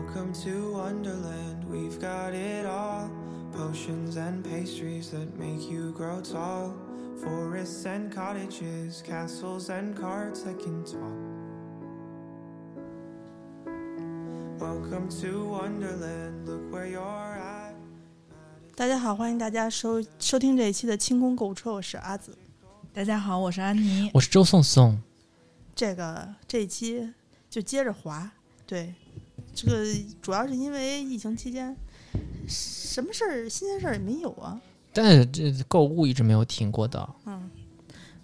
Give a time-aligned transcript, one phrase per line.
[0.00, 3.10] Welcome to Wonderland, we've got it all.
[3.52, 6.72] Potions and pastries that make you grow tall.
[7.22, 11.02] Forests and cottages, castles and cards that can talk.
[14.58, 17.74] Welcome to Wonderland, look where you're at.
[18.74, 22.36] 大家好，欢迎大家收收听这一期的清空购物车，我是阿紫。
[22.94, 24.10] 大家好，我是安妮。
[24.14, 24.98] 我是周颂颂，
[25.74, 27.12] 这个这一期
[27.50, 28.30] 就接着滑，
[28.66, 28.94] 对，
[29.54, 29.84] 这个
[30.22, 31.76] 主要是因为疫情期间，
[32.48, 34.60] 什么事儿新鲜事儿也没有啊。
[34.92, 37.08] 但是这购物一直没有停过的。
[37.26, 37.48] 嗯，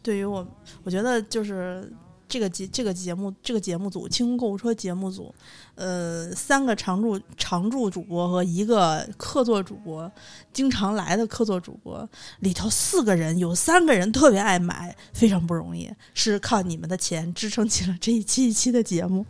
[0.03, 0.47] 对于我，
[0.83, 1.93] 我觉得就是
[2.29, 5.33] 这个节这个节目这个节目组清空购物车节目组，
[5.77, 10.11] 呃，三个常驻常驻主播和一个客座主播，
[10.53, 12.09] 经常来的客座主播
[12.41, 19.25] 里头四个人有三个人特别爱买，非常不容易，是靠你们的钱支撑起了这一期一期的节目。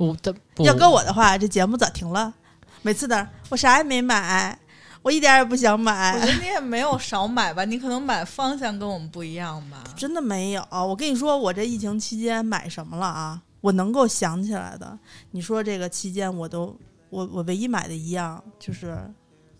[0.00, 2.32] 我的不要搁我的话，这节目咋停了？
[2.80, 4.58] 每次的我啥也没买，
[5.02, 6.26] 我一点也不想买我觉。
[6.26, 9.84] 得你也没有少买吧，你可能买方向跟我们不一样吧。
[9.94, 13.42] 真的没有，我跟你说，我这疫情期间买什么了啊？
[13.60, 14.98] 我能够想起来的，
[15.32, 16.74] 你说这个期间我都
[17.10, 18.98] 我我唯一买的一样就是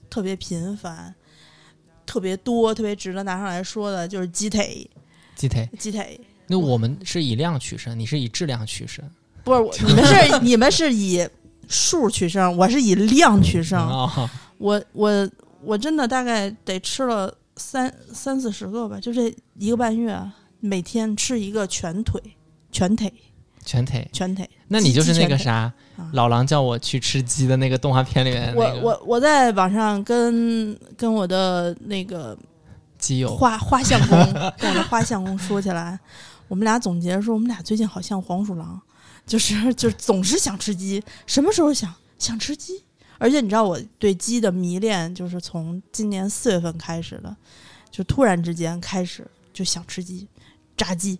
[0.08, 1.14] 特别频繁、
[2.06, 4.88] 特别多、特别值得拿上来说的，就是鸡腿。
[5.36, 5.69] 鸡腿。
[5.78, 9.04] 鸡腿那我们是以量取胜，你是以质量取胜。
[9.44, 11.28] 不是我， 你们是你们是以
[11.69, 13.78] 数取胜，我是以量取胜。
[13.78, 15.30] 啊，我我
[15.62, 20.19] 我真的大概得吃了三三四十个吧，就这一个半月，
[20.60, 22.20] 每天吃一个全腿，
[22.72, 23.12] 全腿，
[23.64, 24.08] 全腿。
[24.12, 24.48] 全腿。
[24.69, 25.52] 那你就是那个啥，
[25.97, 32.36] 啊老狼叫我去吃鸡的那个动画片里面我那个我我在网上跟跟我的那个
[32.98, 33.34] 基友。
[33.36, 34.16] 花花相公
[34.58, 35.98] 跟我的花相公说起来，
[36.48, 38.81] 我们俩总结说，我们俩最近好像黄鼠狼，
[39.30, 42.82] 就是 就是总是想吃鸡，什么时候想想吃鸡？
[43.16, 47.36] 而且你知道我对鸡的迷恋，就是从今年四月份开始的，
[47.92, 50.26] 就突然之间开始就想吃鸡，
[50.76, 51.16] 炸鸡。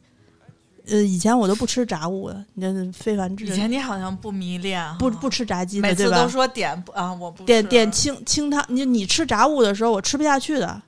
[0.88, 5.87] 呃，以前我都不吃炸物的，你这非凡之以前你好像不迷恋哈，不不吃炸鸡的？
[5.87, 10.82] 每次都说点不啊，我不点点清清汤，你你吃炸物的时候，我吃不下去的。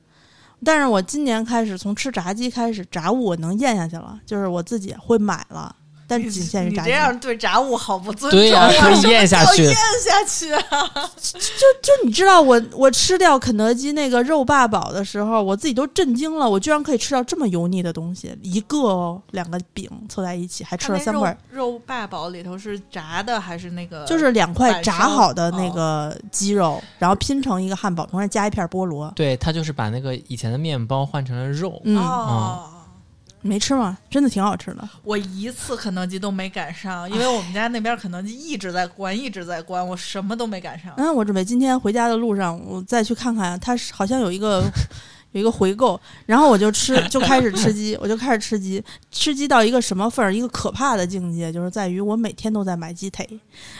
[0.65, 5.77] 但是我今年开始从吃炸鸡开始，炸物我能咽下去了，就是我自己会买了，
[6.13, 6.91] 但你仅限于炸鸡。
[6.91, 8.71] 你这样对炸物好不尊重对呀、啊！
[8.81, 9.75] 可以咽下去咽。
[10.03, 10.91] 下去啊！
[11.81, 24.05] 就你知道我我吃掉肯德基那个肉霸堡的时候，我自己都震惊了，我居然可以吃到这么油腻的东西，一个哦，两个饼凑在一起，还吃了三块，肉肉霸堡里头是炸的还是那个？
[24.05, 29.11] 就是两块炸好的那哦个鸡肉，然后拼成一个汉堡，中间加一片菠萝。
[29.15, 31.81] 对他就是把那个以前的面包换成了肉。
[31.85, 32.69] 嗯，哦。
[33.43, 33.99] 没吃吗？
[34.09, 34.89] 真的挺好吃的。
[35.03, 40.93] 我一次肯德基都没赶上，因为我们家那边肯德基一直在关，一直在关，我什么都没赶上。
[40.97, 44.65] 嗯，我准备今天回家的路上，我再去看看，它是好像有一个
[45.33, 50.33] 有一个回购，然后我就吃， 就开始吃鸡，我就开始吃鸡，吃鸡到一个什么份儿？
[50.33, 53.29] 一个可怕的境界，就是在于我每天都在买鸡腿，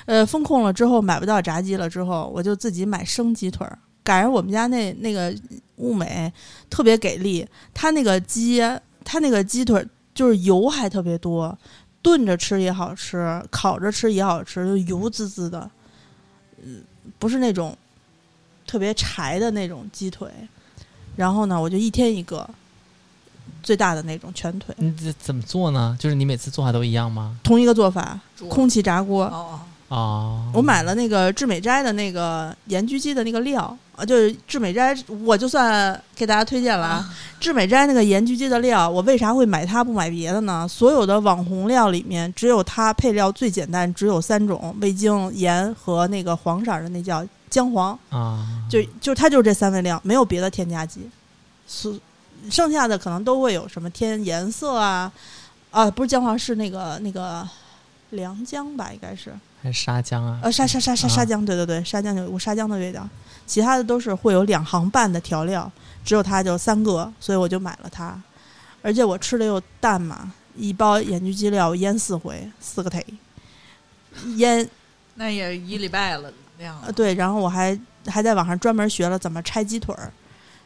[0.07, 3.79] 呃，风控了之后买不到炸鸡了之后，我就自己买生鸡腿儿。
[4.05, 5.33] 赶上我们家那那个
[5.77, 6.33] 物美
[6.69, 8.61] 特别给力，它那个鸡，
[9.05, 11.57] 它那个鸡腿就是油还特别多，
[12.01, 15.71] 炖着吃也好吃，烤着吃也好吃，就油滋滋的。
[17.19, 17.77] 不是那种
[18.67, 20.29] 特别柴的那种鸡腿。
[21.15, 22.49] 然后呢，我就一天一个
[23.63, 25.95] 最大的那种全腿，你这怎么做呢？
[26.01, 27.37] 就是你每次做法都一样吗？
[27.43, 29.25] 同一个做法，空气炸锅。
[29.25, 37.15] 哦，哦，我买了那个致美斋的那个盐焗鸡的那个料啊，就是致美斋，我就算给大家推荐了啊。
[37.41, 40.67] 致美斋那个盐焗鸡的料，我为啥会买它不买别的呢？
[40.69, 47.99] 所有的网红料里面，只有它配料最简单，只有三种：味精、盐和那个黄色儿的那叫姜黄。
[48.11, 51.09] 啊，就就它就是这三味料，没有别的添加剂，
[51.67, 51.99] 所
[52.51, 55.11] 剩下的可能都会有什么添颜色啊
[55.71, 57.49] 啊，不是姜黄，是那个那个
[58.11, 60.41] 良姜吧，应该是还是沙姜啊？
[60.43, 63.09] 呃沙沙沙沙沙姜，对对对，沙姜有股沙姜的味道，
[63.47, 65.71] 其他的都是会有两行半的调料，
[66.05, 68.21] 只有它就三个，所以我就买了它，
[68.83, 73.07] 而且我吃的又淡嘛，一包盐焗鸡料我腌四回，四个腿，
[74.37, 74.69] 腌
[75.15, 80.11] 那也一礼拜了量了呃，对，然后我还还在网上专门学了怎么拆鸡腿儿，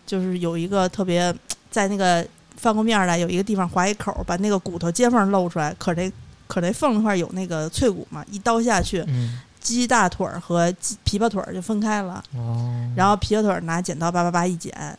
[0.06, 1.34] 就是有一个特别
[1.70, 2.26] 在那个
[2.56, 6.10] 翻过面儿来，有一个地方划一口儿，把那个骨头接缝露出来，可那
[6.46, 14.98] 可那缝那块儿有那个脆骨嘛，一刀下去，嗯，鸡大腿儿和鸡琵琶腿儿就分开了，哦，然后琵琶腿儿拿剪刀叭叭叭一剪，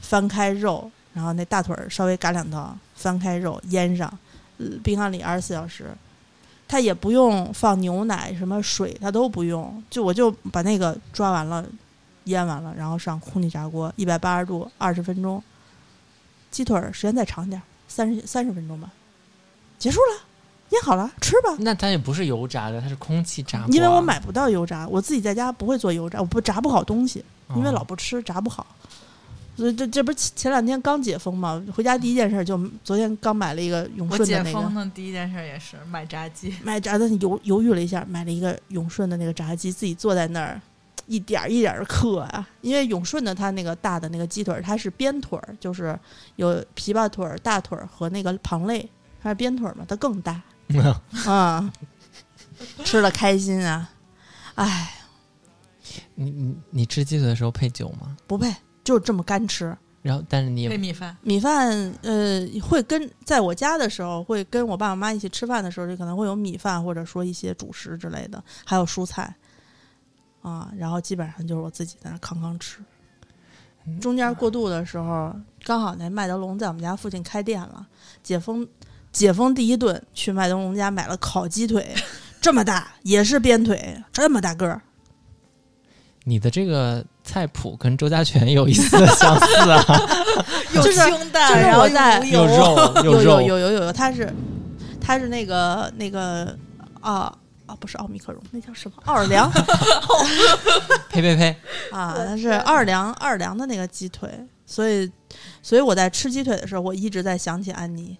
[0.00, 4.12] 翻开肉，然后那大腿儿稍微嘎两刀，翻开肉腌上，
[4.58, 5.90] 呃冰箱里二十四小时，
[6.66, 11.64] 它也不用放牛奶，什么水它都不用，就我就把那个抓完了，
[12.24, 15.42] 腌完了，然后上空气炸锅，一百八十度，二十分钟。
[16.50, 18.90] 鸡腿儿时间再长点儿，三十三十分钟吧，
[19.78, 20.24] 结束了，
[20.70, 21.56] 腌好了，吃吧。
[21.58, 23.70] 那它也不是油炸的，它是空气炸锅啊。
[23.72, 27.24] 因为我买不到油炸，我自己在家不会做油炸，我不炸不好东西，
[27.56, 28.66] 因为哦老不吃，炸不好。
[29.56, 40.60] 所以这这不是前前两天刚解封嘛，回家第一件事就昨天刚买了一个永顺的那个封的第一件事也是买炸鸡，买炸的犹犹豫了一下，买了一个永顺的那个炸鸡，自己坐在那儿，
[41.06, 42.48] 一点儿一点儿嗑啊。
[42.60, 45.98] 因为永顺的它那个大的那个鸡腿儿，它是边腿儿，就是
[46.36, 48.88] 有琵琶腿儿、大腿儿和那个旁肋，
[49.20, 50.40] 它是边腿儿嘛，它更大
[51.26, 51.72] 啊。
[52.84, 53.88] 吃的开心啊，
[54.56, 54.92] 哎，
[56.16, 58.16] 你你你吃鸡腿的时候配酒吗？
[58.26, 59.76] 不配，就这么干吃。
[60.02, 61.16] 然后，但是你也配米饭。
[61.22, 61.70] 米饭，
[62.02, 69.32] 呃，会跟在我家的时候，会跟我爸我妈一起吃饭的时候，就可能会有米饭，或者说一些主食之类的，还有蔬菜，
[70.42, 72.80] 啊，然后基本上就是我自己在那康康吃。
[74.00, 75.32] 中间过渡的时候，
[75.64, 77.86] 刚好那麦德龙在我们家附近开店了，
[78.22, 78.66] 解封
[79.12, 81.94] 解封第一顿去麦德龙家买了烤鸡腿，
[82.40, 84.80] 这么大，也是边腿，这么大个儿，
[86.24, 89.84] 你的这个菜谱跟周家全有一丝的相似啊，
[90.74, 94.32] 又就是清淡，然后我在又无有肉有有肉，有有有有，它是
[95.00, 96.56] 它是那个那个
[97.00, 97.34] 啊
[97.66, 99.50] 啊，不是奥密克戎，那叫什么奥尔良
[101.10, 101.56] 呸呸呸！
[101.90, 104.30] 啊，它是奥尔良奥尔良的那个鸡腿，
[104.64, 105.10] 所以
[105.62, 108.16] 所以我在吃鸡腿的时候，我一直在想起安妮。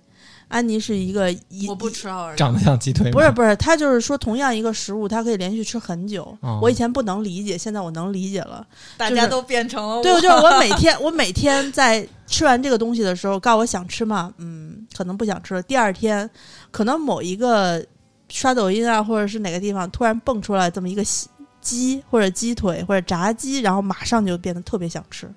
[0.48, 3.12] 安妮是一个一我不吃奥尔良长得像鸡腿吗？
[3.12, 6.36] 不是不是，他就是说同样一个食物，它可以连续吃很久。
[6.40, 8.66] 哦我以前不能理解，现在我能理解了。
[8.96, 14.32] 大家都变成了对，我就是我每天我每天在吃完这个东西的时候，告诉我想吃吗？
[14.38, 15.62] 嗯，可能不想吃了。
[15.62, 16.28] 第二天，
[16.70, 17.84] 可能某一个
[18.30, 21.28] 刷抖音啊，或者是哪个地方突然蹦出来这么一个西
[21.60, 25.30] 鸡或者鸡腿或者炸鸡，然后马上就变得特别想吃，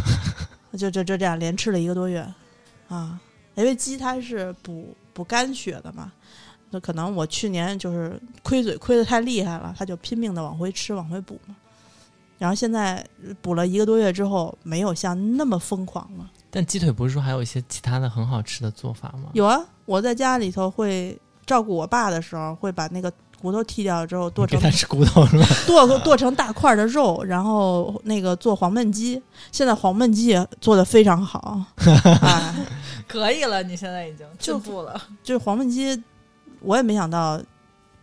[0.78, 2.26] 就就就这样连吃了一个多月
[2.88, 3.20] 啊。
[3.58, 6.12] 因为鸡它是补补肝血的嘛，
[6.70, 11.56] 那可能我去年就是亏嘴亏的太厉害了，他就拼命的往回吃往回补嘛。
[12.38, 13.04] 然后现在
[13.42, 16.30] 补了一个多月之后，没有像那么疯狂了。
[16.50, 19.30] 但鸡腿不是说还有一些其他的很好吃的做法吗？
[19.32, 25.46] 有啊，我在家里头会照顾我爸的时候，会把那个骨头剔掉之后剁成你给它吃骨头是吧？
[25.66, 29.20] 剁剁成大块的肉，然后那个做黄焖鸡。
[29.50, 31.60] 现在黄焖鸡也做的非常好，
[32.22, 32.54] 哎，
[33.08, 35.00] 可以了，你现在已经就进步了。
[35.24, 36.00] 就是黄焖鸡，
[36.60, 37.42] 我也没想到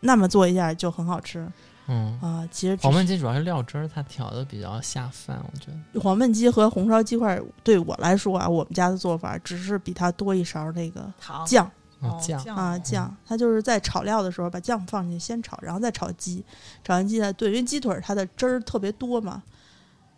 [0.02, 1.48] 那么做一下就很好吃
[1.88, 2.48] 嗯，啊。
[2.52, 6.00] 其实黄焖鸡主要是料汁儿，它调的比较下饭，我觉得。
[6.02, 11.66] 黄焖鸡和红烧鸡块对我来说啊，我们家的做法只是比它多一勺那个糖酱。
[12.02, 16.44] 哦酱啊，酱，它就是在炒料的时候把酱放进去先炒，然后再炒鸡，
[16.84, 19.42] 炒完鸡再炖，因为鸡腿儿它的汁儿特别多嘛，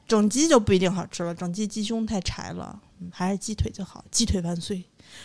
[0.06, 4.84] 整鸡就不一定好吃了，整鸡鸡胸太柴了，嗯，还是鸡腿就好，鸡腿万岁！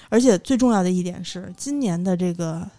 [0.09, 2.71] 而且最重要的一点是，今年的这个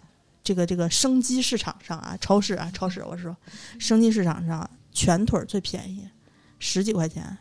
[0.44, 3.38] 这个这个生鸡市场上啊，超市啊，超市我是说，
[3.80, 6.08] 生鸡市场上全腿儿最便宜，
[6.60, 7.38] 十几块钱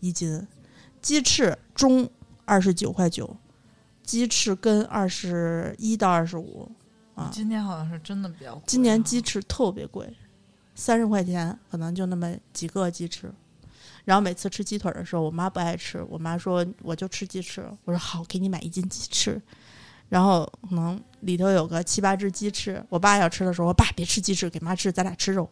[0.00, 0.46] 一斤，
[1.02, 2.08] 鸡翅中
[2.44, 3.36] 二十九块九，
[4.02, 6.70] 鸡翅根二十一到二十五
[7.14, 7.30] 啊。
[7.32, 8.64] 今年好像是真的比较贵啊。
[8.66, 10.14] 今年鸡翅特别贵，
[10.74, 13.32] 三十块钱可能就那么几个鸡翅。
[14.04, 19.40] 然后每次吃鸡腿的时候，我妈不爱吃，我妈说我就吃鸡翅，我说好，给你买一斤鸡翅。
[20.10, 25.48] 然后可能里头有个七八只鸡翅，我爸要吃的时候，我爸别吃鸡翅，给妈吃，咱俩吃肉。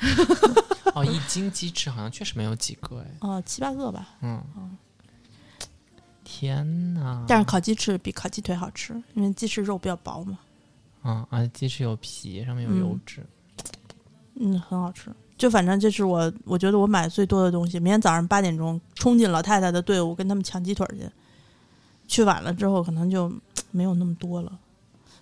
[0.94, 3.06] 哦，一斤鸡翅好像确实没有几个哎。
[3.20, 4.08] 哦，七八个吧。
[4.22, 4.42] 嗯，
[6.24, 7.24] 天哪！
[7.28, 10.38] 但是烤鸡翅比烤鸡腿好吃，因为鸡翅肉比较薄嘛。
[11.02, 13.26] 嗯，而且鸡翅有皮，上面有油脂。
[14.36, 15.12] 嗯，很好吃。
[15.40, 17.80] 就反正这是我，我觉得我买最多的东西。
[17.80, 21.08] 明天早上八点钟冲进老太太的队伍，跟他们抢鸡腿去。
[22.06, 23.32] 去晚了之后，可能就
[23.70, 24.52] 没有那么多了。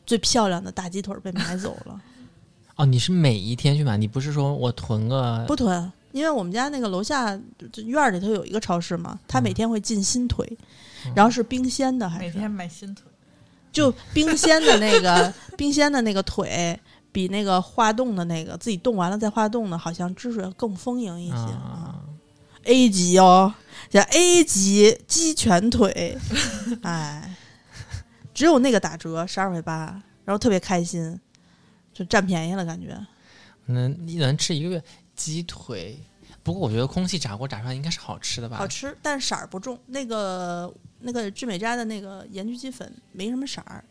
[0.04, 2.00] 最漂亮的大鸡腿被买走了，
[2.74, 7.38] 哦，你是每一天去买，你不是说我囤个不囤，因为我们家那个楼下
[7.84, 10.44] 院儿里头有一个超市嘛，他每天会进新腿，
[11.06, 13.04] 嗯然后是冰鲜的，还是每天买新腿，
[13.70, 16.76] 就冰鲜的那个冰鲜的那个腿，
[17.18, 21.98] 比那个化冻的那个自己冻完了再化冻的，好像汁水更丰盈一些啊
[22.62, 23.52] ，A 级哦，
[23.90, 26.16] 叫 A 级鸡全腿，
[26.82, 27.36] 哎，
[28.32, 31.18] 只有那个打折十二块八，然后特别开心，
[31.92, 32.96] 就占便宜了感觉。
[33.66, 34.84] 能你能吃一个月
[35.16, 35.98] 鸡腿。
[36.44, 38.58] 不过我觉得空气炸锅炸出来应该是好吃的吧？
[38.58, 39.76] 好吃，但色儿不重。
[39.86, 43.84] 那个那个聚美斋的那个盐焗鸡粉没什么色儿。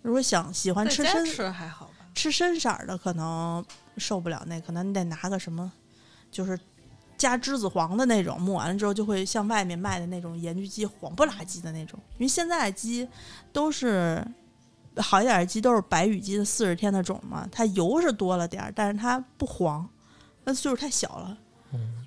[0.00, 1.97] 如果想喜欢吃深，吃还好吧？
[2.14, 3.64] 吃深色儿的可能
[3.96, 5.70] 受不了那，可能你得拿个什么，
[6.30, 6.58] 就是
[7.16, 11.98] 加栀子黄的那种，抹完了之后就会像外面卖的那种盐焗鸡黄不拉几的那种。
[12.14, 13.08] 因为现在的鸡
[13.52, 14.24] 都是
[14.96, 19.88] 好一点的鸡都是白羽鸡的四十天的种嘛，它油是多了点儿，但是它不黄，
[20.44, 21.38] 那岁数太小了。
[21.72, 22.06] 嗯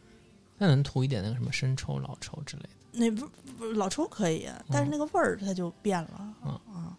[0.57, 2.69] 那能涂一点那个什么生抽、老抽之类的。
[2.91, 3.27] 那不
[3.57, 6.33] 不老抽可以，但是那个味儿它就变了。
[6.45, 6.95] 嗯啊，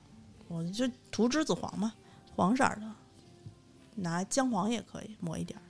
[0.49, 1.93] 我就涂栀子黄嘛，
[2.35, 2.83] 黄色儿的，
[3.97, 5.63] 拿姜黄也可以抹一点儿。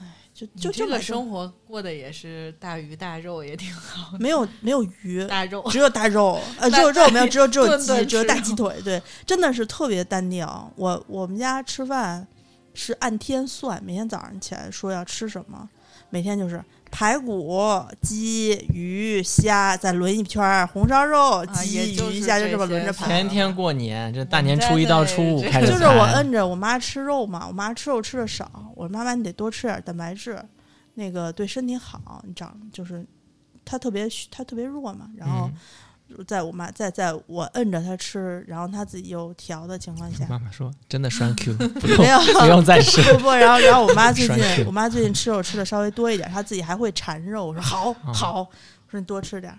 [0.00, 4.18] 哎，就就这个生活过的也是大鱼大肉，也挺好的。
[4.18, 10.46] 没有没有鱼，大肉，只有大肉， 呃，只有肉没有，只有只有鸡，只有大鸡腿，对，真的是特别淡定。
[10.76, 12.26] 我我们家吃饭
[12.72, 15.68] 是按天算，每天早上起来说要吃什么，
[16.10, 23.06] 每天就是排骨、鸡、鱼、虾，再轮一圈儿，红烧肉、鸡、就是鱼、虾，就这这么轮着排。
[23.06, 30.42] 天天过年，这大年初一到初五开始就是我摁着我妈吃肉嘛，我妈吃肉吃的少，我说妈妈你得多吃点蛋白质，
[30.94, 32.22] 那个对身体好。
[32.26, 33.06] 你长就是
[33.64, 35.54] 她特别虚她特别弱嘛，然后嗯
[36.26, 43.02] 在我妈在在我摁着她吃，然后她自己又调的情况下，妈妈说真的栓 Q，不 用没有不用再吃。
[43.14, 47.46] 不不，然后然后我妈最近我妈最近吃肉吃的稍微多一点，她自己还会馋肉。
[47.46, 49.58] 我说 好嗯好，我说你多吃点儿。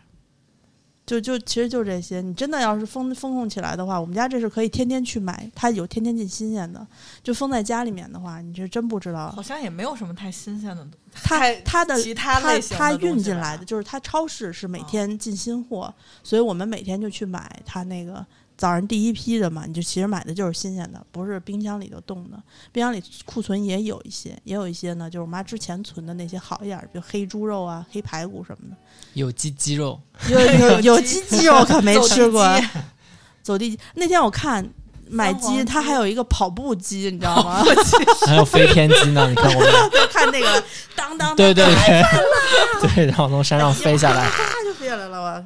[1.09, 6.85] 就就其实就这些，你真的要是封封控起来的话，我们家这是可以天天去买，它有天天进新鲜的。
[7.23, 10.97] 就封在家里面的话，你这真不知道好像也没有什么太新鲜的东西。
[11.23, 18.23] 它太它的其他它类型的它运进来的，就是它超市是每哦天进新货，所以我们每天就去买它那个
[18.59, 22.37] 早上第一批的嘛，你就其实买的就是新鲜的，不是冰箱里头冻的。
[22.73, 28.75] 冰箱里库存也有一些，也有一些呢，就是我妈之前存的那些好一点儿，比如黑猪肉啊、黑排骨什么的。
[29.13, 29.97] 有鸡鸡肉，
[30.29, 32.45] 有有有鸡鸡肉可没吃过，
[33.41, 33.79] 走地鸡。
[33.95, 34.69] 那天我看
[35.09, 37.63] 买鸡，它还有一个跑步机，你知道吗？
[38.27, 39.25] 还有飞天鸡呢。
[39.29, 39.71] 你看我们，
[40.11, 40.61] 看那个
[40.97, 45.45] 当当当，对对对，对，然后从山上飞下来，啪就飞下来了，我靠！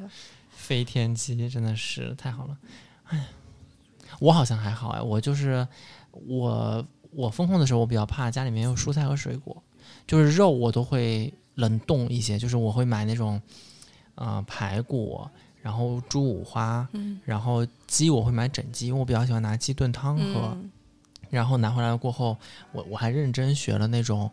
[0.56, 2.56] 飞天鸡真的是太好了。
[3.06, 3.26] 哎，
[4.20, 5.66] 我好像还好哎，我就是
[6.10, 9.62] 我我风控的时候，我比较怕家里面有蔬菜和水果，
[10.06, 13.40] 就是肉我都会冷冻一些，就是我会买那种
[14.14, 15.26] 呃排骨，
[15.62, 20.50] 然后猪五花，嗯然后鸡我会买整鸡，因为我比较喜欢拿鸡炖汤喝。
[20.54, 20.70] 嗯
[21.30, 22.36] 然后拿回来过后，
[22.70, 24.30] 我我还认真学了那种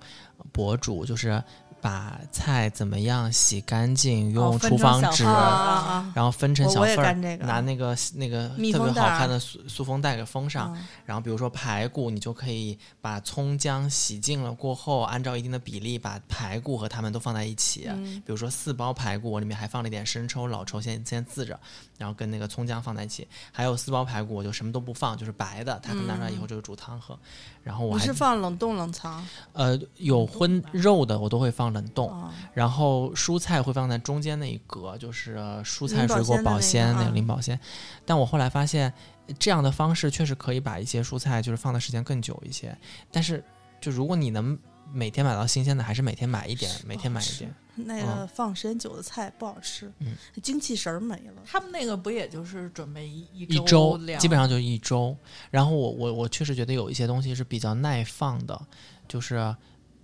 [0.51, 1.44] 博主，就是
[1.82, 5.24] 把菜怎么样洗干净，哦用厨房纸！
[5.24, 10.74] 然后分成小份拿那个那个特别好看的塑塑封袋给封上。
[10.76, 17.86] 嗯然后比如说排骨，你就可以把葱姜洗净了过后，按照一定的比例把排骨和它们都放在一起。
[17.90, 21.60] 嗯比如说四包排骨，我里面还放了一点生抽、老抽，先先自着，
[21.98, 23.28] 然后跟那个葱姜放在一起。
[23.52, 27.18] 还有四包排骨，我就什么都不放，就是白的，它拿出来以后就是煮汤喝。
[27.64, 32.34] 然后我还是放冷冻冷藏呃有荤肉的我都会放冷冻，啊？
[32.54, 37.60] 然后蔬菜会放在中间那一格，就是呃蔬菜、水果保鲜那个啊零保鲜。
[38.06, 38.94] 但我后来发现，
[39.40, 42.78] 这样的方式确实可以把一些蔬菜就是放的时间更久一些。
[43.12, 43.44] 但是，
[43.80, 44.58] 就如果你能
[44.94, 47.54] 每天买到新鲜的，还是每天买一点，每天买一点。
[47.74, 50.13] 那个放时间久的菜不好吃，嗯
[50.44, 51.42] 精气神儿没了。
[51.46, 55.16] 他们那个不也就是准备一一周周基本上就一周。
[55.50, 58.62] 然后我我我确实觉得有一些东西是比较耐放的，
[59.08, 59.38] 就是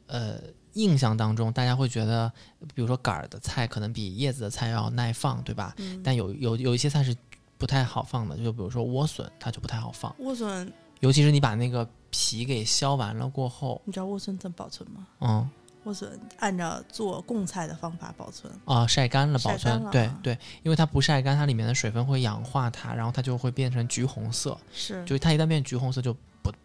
[0.07, 0.39] 呃
[0.77, 2.31] 印象当中大家会觉得，
[2.73, 5.73] 比如说杆儿的菜可能比叶子的菜要耐放，对吧？
[5.77, 7.15] 嗯，但有有有一些菜是
[7.57, 15.07] 不太好放的，就比如说莴笋，它就不太好放，莴笋，尤其是你把那个皮给削完了过后，你知道莴笋怎么保存吗？
[15.19, 15.49] 嗯
[15.85, 26.13] 莴笋按照做贡菜的方法保存，啊晒干了保晒存对对，因为它不晒干，它里面的水分会氧化它，然后它就会变成橘红色，是就它一旦变橘红色就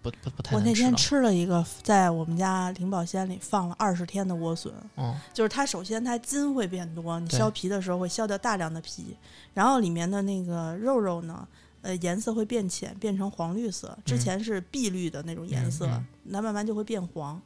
[0.03, 1.35] 不不不不太我那天吃了。
[1.35, 9.17] 一个，在我们家灵宝鲜里放了二十天的莴笋，嗯就是它首先它筋会变多，你削皮的时候会削掉大量的皮，
[9.55, 11.47] 然后里面的那个肉肉呢，
[11.81, 17.41] 呃，颜色会变浅，变成黄绿色，之嗯前是碧绿的那种颜色，嗯它慢慢就会变黄。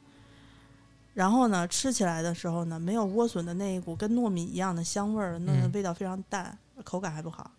[1.13, 7.49] 然后呢，吃起来的时候呢，没有莴笋的那一股跟糯米一样的香味儿，那味道非常淡，口感还不好。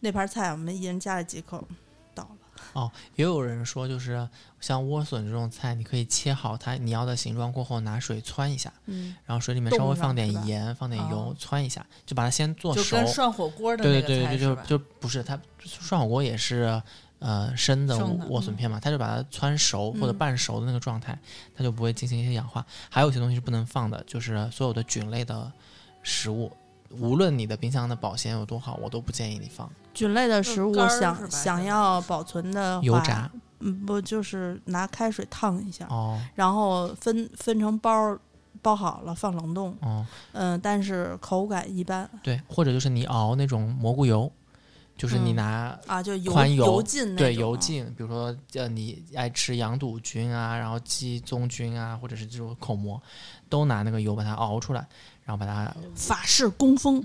[0.00, 1.66] 那盘菜我们一人夹了几口，
[2.14, 2.43] 倒了。
[2.72, 4.28] 哦，也有人说，就是
[4.60, 12.82] 像莴笋这种菜，你可以切好它你要的形状过后，拿水汆一下，嗯，然后水里面稍微放点盐，放点油哦，汆一下，就把它先做熟。
[12.82, 14.38] 就跟涮火锅的对对对？
[14.38, 16.82] 就就不是它涮火锅也是
[17.20, 21.16] 呃生的莴笋片嘛，它就把它汆熟或者嗯半熟的那个状态，
[21.54, 22.64] 它就不会进行一些氧化。
[22.90, 25.50] 还有一些东西是不能放的，就是所有的菌类的
[26.02, 26.52] 食物，
[26.90, 29.70] 无论你的冰箱的保鲜有多好，我都不建议你放。
[29.94, 38.18] 菌类的食物想想要保存的话油炸，嗯，不就是拿开水烫一下，哦然后分分成包
[38.60, 39.74] 包好了放冷冻。
[39.80, 44.30] 哦，嗯，但是口感一般对，或者就是你熬那种蘑菇油，
[44.96, 53.00] 就是你嗯拿啊，就油宽油油浸对油浸，比如说呃你爱吃羊肚菌啊，然后鸡枞菌啊，或者是这种口蘑，
[53.48, 54.86] 都拿那个油把它熬出来，
[55.24, 57.04] 然后把它法式工封，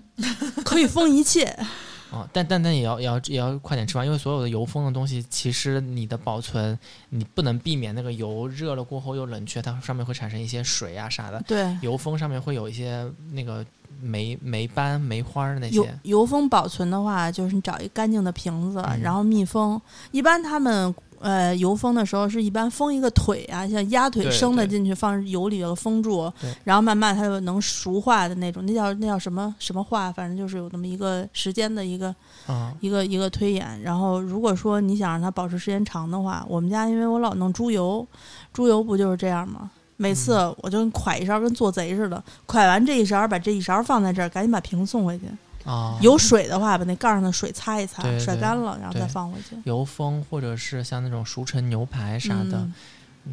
[0.65, 1.57] 可以封一切。
[2.11, 6.77] 啊、但但但也要也要也要快点吃完，因为所有的油封的东西，其实你的保存
[7.09, 13.65] 你不能避免那个油热了过后又冷却，它上面会产生一些水啊啥的，对，油封上面会有一些那个
[14.01, 15.93] 霉霉斑、霉花儿那些。
[16.03, 19.79] 油封保存的话，就是你找一个干净的瓶子，嗯然后密封。
[20.11, 26.31] 一般他们呃油封的时候是一般封一个腿啊，像鸭腿生的进去，放油里头封住，
[26.63, 28.65] 然后慢慢它就能熟化的那种。
[28.65, 30.11] 那叫那叫什么什么化？
[30.11, 32.13] 反正就是有那么一个时间的一个
[32.47, 33.81] 嗯，一个一个推演。
[33.81, 38.05] 然后如果说你想让它保持时间长的话，我们家因为我老弄猪油，
[38.51, 39.69] 猪油不就是这样吗？
[39.97, 45.25] 每次嗯我就蒯一勺，跟做贼似的，蒯完这一勺，把这一勺放在这儿，赶紧把瓶子送回去。
[45.65, 49.55] 啊，有水的话，把那盖上的水擦一擦，对对甩干了，然后再放回去。
[49.65, 52.73] 油封或者是像那种熟成牛排啥的，嗯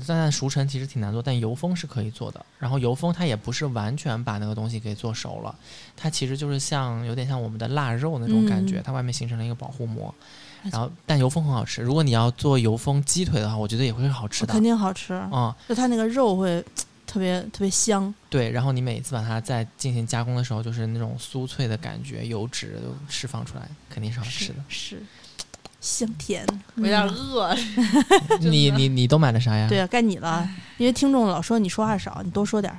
[0.07, 2.45] 但但熟成其实挺难做，但油封是可以做的。
[2.59, 5.55] 然后油封它也不是完全把那个东西给做熟了，
[5.97, 10.13] 它其实就是像有点像我们的腊肉那种感觉，嗯它外面形成了一个保护膜。
[10.65, 14.53] 然后但油封很好吃，如果你要做油封鸡腿的话，我觉得也会好吃的。
[14.53, 16.63] 肯定好吃，嗯，就它那个肉会
[17.07, 18.13] 特别特别香。
[18.29, 18.51] 对。
[18.51, 24.57] 然后你每次把它再进行加工的时候，就是那种酥脆的感觉，油脂都释放出来，肯定是好吃的。
[24.69, 25.03] 是
[25.81, 26.45] 香甜，
[26.75, 27.57] 我有点嗯饿。
[28.41, 29.69] 你你你都买的啥呀？
[29.69, 30.49] 对啊，该你了，
[30.79, 32.79] 因为听众老说你说话少，你多说点儿。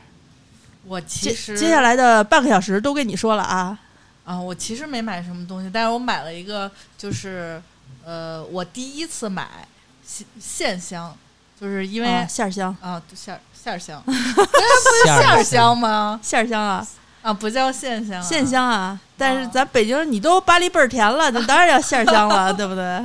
[0.84, 3.78] 我接其实接下来的半个小时都跟你说了啊，
[4.26, 7.62] 啊，我其实没买什么东西，但是我买了一个，就是
[8.04, 9.68] 呃，我第一次买
[10.06, 11.16] 线线香，
[11.60, 14.04] 就是因为啊馅儿香，啊对馅儿馅儿香，
[15.06, 16.20] 馅儿馅儿香吗？
[16.22, 16.88] 馅儿香啊，
[17.22, 19.00] 啊，不叫线香、啊，线香啊。
[19.18, 19.50] 但是啊。
[19.54, 23.04] 咱北京你都巴黎倍儿甜了，那当然要馅儿香了， 对不对？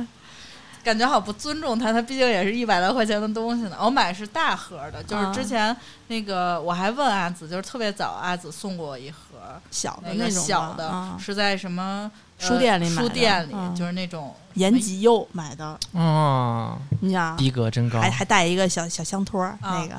[0.83, 3.77] 感觉好不尊重他，他毕竟也是一百来块钱的东西呢。
[3.79, 5.33] 我买的是大盒的，就是啊。
[5.33, 5.75] 之前
[6.07, 9.17] 那个我还问阿紫，就是特别早，阿紫送过我一盒
[9.71, 18.01] 小的那个种小的，啊，是在什么、呃书店里买的书店里、嗯就是那种延吉柚买的，哦，你想逼格真高。
[18.01, 19.79] 还还带一个小小香托儿，啊。
[19.79, 19.95] 那个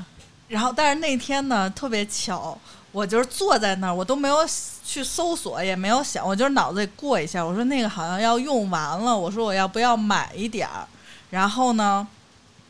[0.49, 2.57] 然后，但是那天呢，特别巧，
[2.93, 4.37] 我就是坐在那儿，我都没有
[4.85, 10.87] 去搜索，也没有想，我就是脑子里过一下，我说那个好像要用完了，我说我要不要买一点儿？
[11.31, 12.07] 然后呢，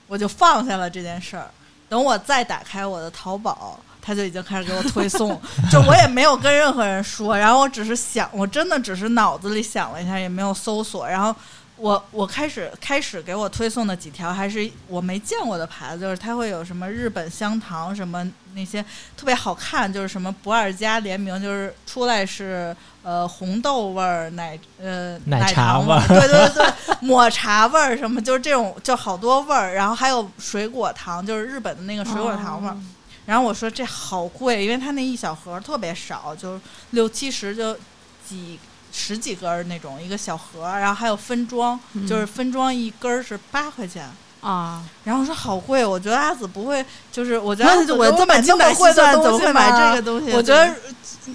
[0.06, 1.50] 我就放下了这件事儿。
[1.88, 5.38] 等我再打开我的淘宝，他就已经开始给我推送，
[5.70, 11.34] 就我也没有跟任何人说，然后我只是想，我真的只是脑子里想了一下，也没有搜索，然后。
[11.76, 18.80] 我我开始开始给我推送的几条还是我没见过的牌子，就是它会有什么日本香糖什么那些
[19.16, 32.72] 特别好看，就是什么不二家联名，就是出来是呃红豆味儿奶呃奶茶味儿对对对，抹茶味儿什么，就是这种就好多味儿，然后还有水果糖，就是日本的那个水果糖味儿。
[32.72, 32.78] 哦
[33.26, 36.60] 然后我说这好贵，因为它那一小盒特别少，就
[36.90, 37.74] 六七十就
[38.28, 38.60] 几
[38.96, 44.08] 十几根儿那种一个小盒，然后还有分装，嗯就是分装一根儿是八块钱。
[44.44, 50.32] 啊，然后我说好贵，我觉得阿紫不会，就是我觉得我这么买精打细算，怎么会买这个东西？
[50.32, 50.70] 我觉得，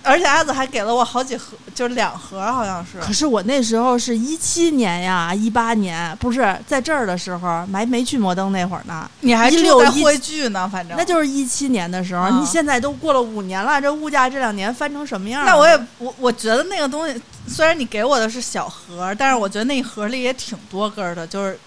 [0.03, 2.99] 而且阿紫还给了我好几盒，就是两盒，好像是。
[2.99, 12.21] 可是我那时候是一七年呀，一八年不是在这儿的时候，还没去摩登那会儿呢，你还16一住在汇聚呢，反正那就是一七年的时候。
[12.21, 15.51] 啊你现在都过了五年了，这物价这两年翻成什么样了？
[15.51, 21.59] 那我也我我觉得那个东西，虽然你给我的是小盒，但是我觉得那一盒里也挺多根儿的，就是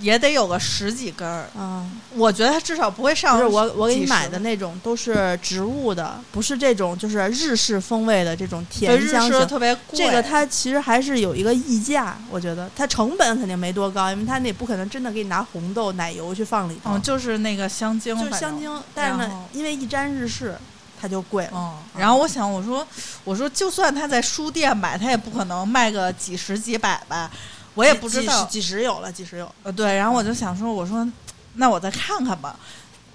[0.00, 1.48] 也得有个十几根儿。
[1.56, 3.36] 啊，我觉得它至少不会上。
[3.36, 9.46] 不是我我给你买的那种都是植物的，不是这种就是日式风味的这种甜香型。
[9.46, 9.98] 特别贵。
[9.98, 20.56] 这个它其实还是有一个溢价，我觉得它成本肯定没多高，因为它那不可能真的给你拿红豆奶油去放里头，嗯，就是那个香精，就是香精，但是呢，因为一沾日式，
[21.00, 21.50] 它就贵了。
[21.54, 22.86] 嗯，然后我想，我说，
[23.24, 27.30] 我说，就算他在书店买，他也不可能卖个几十几百吧，
[27.76, 28.44] 我也不知道。
[28.46, 29.48] 几十有了，几十有。
[29.62, 31.06] 呃，对，然后我就想说，我说，
[31.54, 32.56] 那我再看看吧。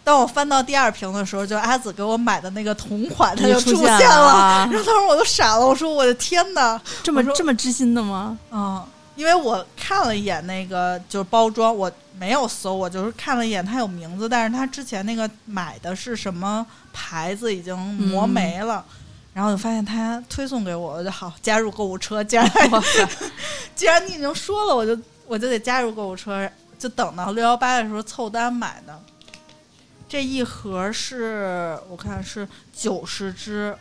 [0.03, 8.37] 当我翻到第二瓶的时候，就阿紫给我买的那个同款，它就出出现了啊然后当时我都傻了，我说我的天呐，这么这么知心的吗？
[8.51, 8.83] 嗯，
[9.15, 18.83] 因为我看了一眼那个就是包装，我没有搜，我就是看了一眼它有名字，但是它之前那个买的是什么牌子已经磨没了。
[19.33, 22.23] 然后我就发现他推送给我，我就好加入购物车。
[22.23, 22.51] 既然
[23.75, 26.49] 既然你已经说了，我就我就得加入购物车。
[26.77, 28.99] 就等到六幺八的时候凑单买的。
[30.09, 33.77] 这一盒是我看是九十支，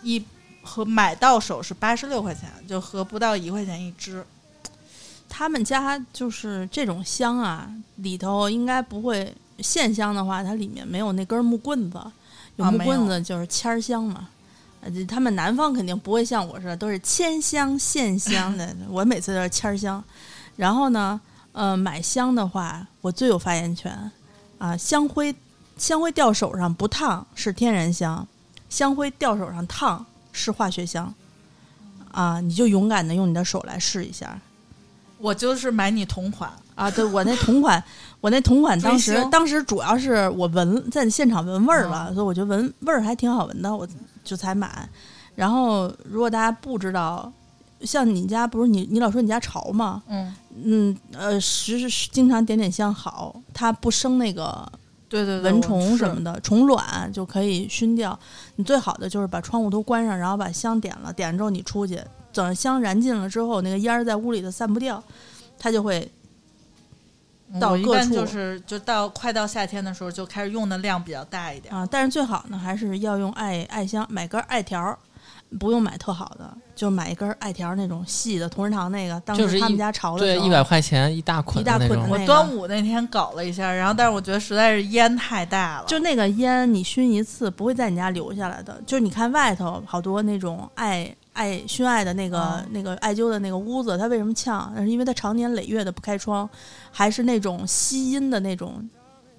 [0.00, 0.24] 一
[0.62, 4.24] 和买到手是八十六块钱，就合不到一块钱一支。
[5.28, 12.00] 他们家就是这种香啊，里头应该不会线香的话，它里面没有那根木棍子，
[12.54, 14.28] 有木棍子就是签儿香嘛。
[15.08, 20.02] 他们南方肯定不会像我似的都是千香现香的， 我每次都是千香。
[20.56, 21.20] 然后呢，
[21.52, 24.10] 呃，买香的话，我最有发言权
[24.58, 24.76] 啊。
[24.76, 25.34] 香灰
[25.76, 28.26] 香灰掉手上不烫是天然香，
[28.68, 31.12] 香灰掉手上烫是化学香。
[32.12, 34.38] 啊，你就勇敢的用你的手来试一下。
[35.18, 37.82] 我就是买你同款，啊，对我那同款，
[38.20, 43.86] 我那同款当时当时主要是我闻在现场闻味儿了，所以我觉得闻味儿还挺好闻的，我
[44.26, 44.86] 就才买。
[45.34, 47.32] 然后如果大家不知道，
[47.82, 50.02] 像你家不是你你老说你家潮吗？
[50.08, 50.34] 嗯，
[50.64, 54.66] 嗯呃，时时经常点点香好，它不生那个
[55.08, 56.32] 对对对，蚊虫什么的。
[56.32, 58.18] 的，虫卵就可以熏掉。
[58.56, 62.00] 你最好的就是把窗户都关上，然后把香点了，点了之后你出去，
[62.32, 65.02] 等香燃尽了之后，那个烟儿在屋里头散不掉，
[65.58, 66.10] 它就会
[67.60, 71.74] 到我一般就是就到快到夏天的时候就开始用的量比较大一点。
[71.74, 71.86] 啊。
[71.90, 74.98] 但是最好呢，还是要用艾艾香，买根艾条儿，
[75.58, 79.18] 不用买特好的，就买一根艾条儿那种细的同仁堂那个。
[79.20, 88.80] 当时他们家潮的对，时候一百块钱一大捆一大捆的那个我端午那天搞了一下，然后但是我觉得实在是烟太大了，就那个烟，你熏一次不会在你家留下来的。
[88.84, 94.72] 就是你看外头好多那种艾艾熏艾的那个、哦那个艾灸的那个屋子，它为什么呛？
[94.74, 96.48] 那是因为它常年累月的不开窗，
[96.90, 98.88] 还是那种吸阴的那种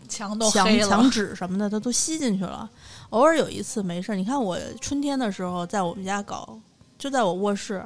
[0.08, 0.68] 墙都墙。
[0.80, 2.70] 墙纸什么的，它都吸进去了。
[3.10, 6.58] 偶尔有一次没事儿，你看我春天的时候在我们家搞，
[6.98, 7.84] 就在我卧室，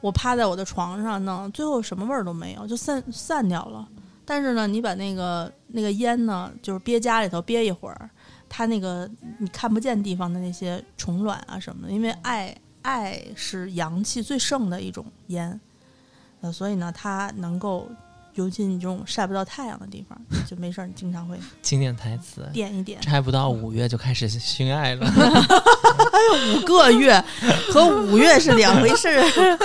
[0.00, 3.86] 我趴在我的床上弄，最后什么味儿都没有，就散散掉了。
[4.24, 8.08] 但是呢，你把那个那个烟呢，就是憋家里头憋一会儿，
[8.48, 15.60] 它那个你看不见地方的那些虫卵啊什么的，因为艾艾是阳气最盛的一种烟，
[16.40, 17.88] 呃，所以呢，它能够。
[18.34, 20.16] 尤其你这种晒不到太阳的地方，
[20.48, 22.48] 就没事儿，你经常会经典台词。
[22.52, 23.00] 点一点。
[23.02, 25.04] 这还不到五月就开始熏爱了，
[26.54, 27.22] 五个月
[27.72, 29.58] 和五月是两回事儿。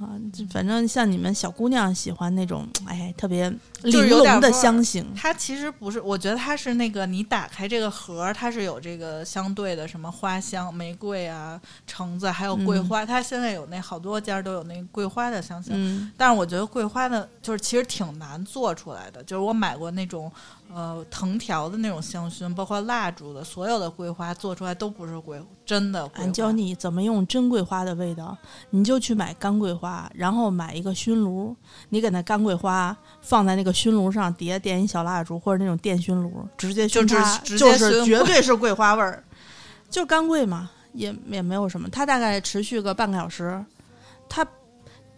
[0.00, 5.04] 啊，就反正像你们小姑娘喜欢那种，哎，特别玲珑的香型。
[5.16, 13.04] 它其实不是，我觉得它是那个你打开这个盒儿，它是有这个相对的什么花香、玫瑰啊、橙子，还有桂花。
[13.04, 19.22] 它现在有那好多家都有那桂花的香型，嗯，但是我觉得桂花的，就是其实挺难做出来的。
[19.24, 20.30] 就是我买过那种
[20.72, 26.22] 呃藤条的那种香薰，包括蜡烛的，所有的桂花做出来都不是桂真的桂花。
[26.22, 28.36] 俺教你怎么用真桂花的味道，
[28.70, 31.56] 你就去买干桂花，然后买一个熏炉，
[31.88, 39.24] 你给那干桂花放在那个熏炉上，底下点一小蜡烛或者那种电熏炉，直接熏它，就是绝对是桂花味儿，
[39.88, 43.64] 就干桂嘛，也也没有什么，它大概持续个半个小时，
[44.28, 44.46] 它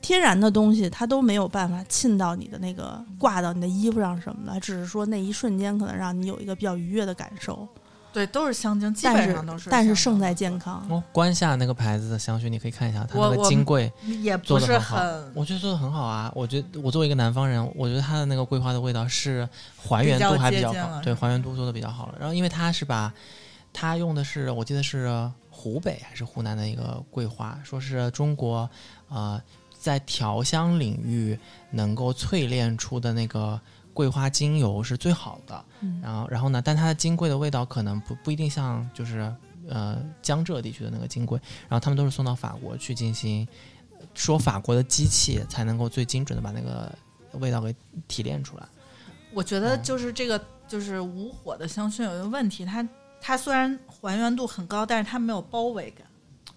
[0.01, 7.69] 天然的东西它都没有办法沁到你的那个挂到你的衣服上什么的，只是说那一瞬间可能让你有一个比较愉悦的感受，
[8.13, 9.71] 对，都是香精，基本上都是。
[9.71, 10.59] 但是胜在健。
[10.59, 10.85] 康。
[10.89, 14.97] 哦，关下那个牌子的香薰，你可以看一下，它那个金桂也不是做的很好，
[15.35, 16.33] 我觉得做的很好啊。
[16.35, 22.15] 我觉得我作为一个南方人，我觉得它的那个桂花的味道是还原度还比较高，比较接近了对，还原度做的比较好了。
[22.19, 23.13] 然后因为它是把
[23.73, 28.69] 它用的是我记得是湖北还是湖南的一个桂花，说是中国
[29.09, 29.41] 呃
[29.81, 31.39] 在调香领域
[31.71, 33.59] 能够淬炼出的那个
[33.95, 35.65] 桂花精油是最好的。
[35.81, 39.35] 嗯然后然后呢，但它的金桂的味道可能不不一定像就是
[39.67, 43.49] 呃江浙地区的那个金桂，然后他们都是送到法国去进行，
[44.15, 46.95] 说法国的机器才能够最精准的把那个
[47.39, 47.75] 味道给
[48.07, 48.69] 提炼出来。
[49.33, 50.39] 我觉得嗯就是这个
[50.69, 52.87] 就是无火的香薰有一个问题，它
[53.21, 56.07] 它虽然还原度很高，但是它没有包围感。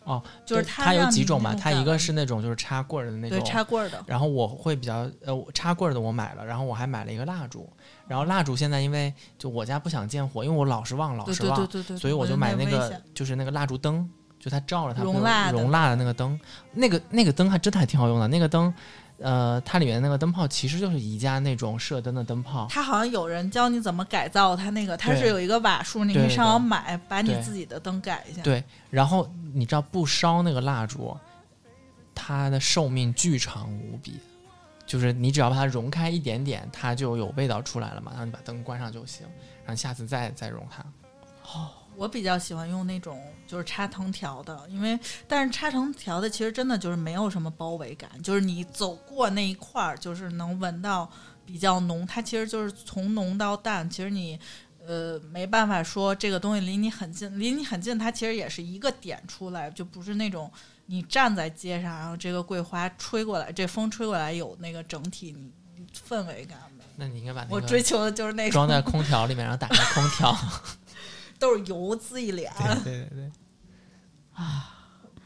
[0.04, 7.70] 哦，就是对它有几种嘛，它一个是那种就是插棍儿的那对种，插棍儿的，然后我会比较呃插棍儿的我买了，然后我还买了一个蜡烛，
[8.08, 16.40] 然后蜡烛现在因为就我家不想见火，因为我老是忘老是忘，对对对对，所以我就买那个就是那个蜡烛灯，就它照着它熔蜡的那个灯，
[16.74, 18.74] 那个那个灯还真的还挺好用的，那个灯。
[19.24, 28.42] 呃，它里面那个灯泡其实就是宜家那种射灯的灯泡，它好像有人教你怎么改造它那个，它是有一个瓦数，你可以上网买，把你自己的灯改一下。
[28.42, 31.18] 对，然后你知道不烧那个蜡烛，
[32.14, 34.20] 它的寿命巨长无比，
[34.86, 39.26] 就是你只要把它融开一点点，它就有味道出来了嘛，然后你把灯关上就行，
[39.66, 40.86] 然后下次再再融它。
[41.96, 51.10] 我比较喜欢用那种就是插藤条的，因为但是插藤条的其实真的就是没有什么包围感，就是你走过那一块儿，就是能闻到
[51.46, 54.40] 比较浓，它其实就是从浓到淡，其实你。
[54.86, 60.52] 呃，没办法说这个东西离你很近，离你很近，它其实也是一个点出来，就不是那种
[60.88, 65.50] 你站在街上，然后这个桂花吹过来，这风吹过来有那个整体你
[66.06, 66.58] 氛围感。
[66.98, 70.38] 那你应该把那我个追求的就是那种装在空调里面，然后打开空调。
[71.44, 72.50] 都是油滋一脸。
[72.86, 73.32] 对对对，
[74.34, 74.70] 啊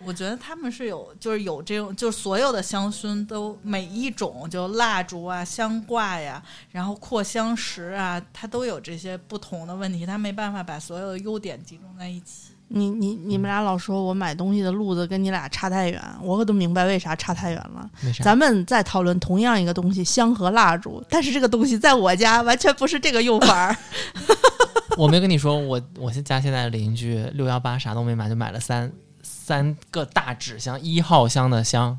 [0.05, 12.51] 我觉得他们是有，就是有这种，就是所有的香薰都每一种，就蜡烛啊、香挂呀，然后扩香石啊，它都有这些不同的问题，它没办法把所有的优点集中在一起。
[12.69, 17.89] 你你你们俩老说我买东西的路子跟你俩差太远，我可都明白为啥差太远了。
[18.23, 23.75] 咱们在讨论同样一个东西，香和蜡烛，但是这个东西在我家完全不是这个用法儿。
[24.97, 31.97] 我没跟你说，我我家现在的邻居六幺八啥都没买，就买了三三个大纸箱，一号箱的箱，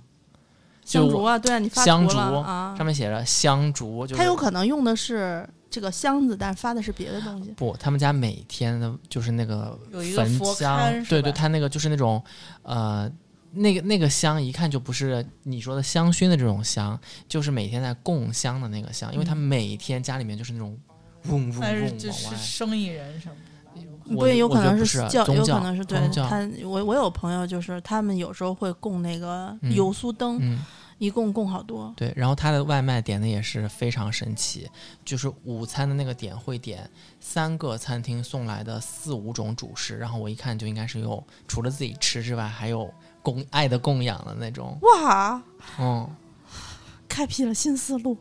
[0.84, 7.50] 就香烛啊，对啊，你发图香烛啊上，面写着香烛，就是他有可能用的是这个箱子，但是发的是别的东西。
[7.52, 12.22] 不，他们家每天的就是那个有一个焚佛香龛，对对，他那个就是那种
[12.62, 13.10] 呃。
[13.50, 20.78] 那个那个香一看就不是你说的香薰的这种香，就是每天在供香的那个香，因为他每天家里面就是那种
[21.24, 22.38] 嗡嗡但是嗡就是往外。
[22.38, 23.34] 生意人什么
[23.74, 26.48] 的，我对，有可能是教，有可能是对他。
[26.64, 30.64] 我我有朋友就是他们有时候会供那个嗯油酥灯，嗯，
[30.98, 31.92] 一共供好多。
[31.96, 34.68] 对，然后他的外卖点的也是非常神奇，
[35.04, 36.88] 就是午餐的那个点会点
[37.20, 45.42] 三个餐厅送来的四五种主食，然后我一看就应该是有除了自己吃之外，还有供爱的供养的那种，哇，
[45.78, 46.08] 嗯
[47.06, 48.16] 开辟了新思路。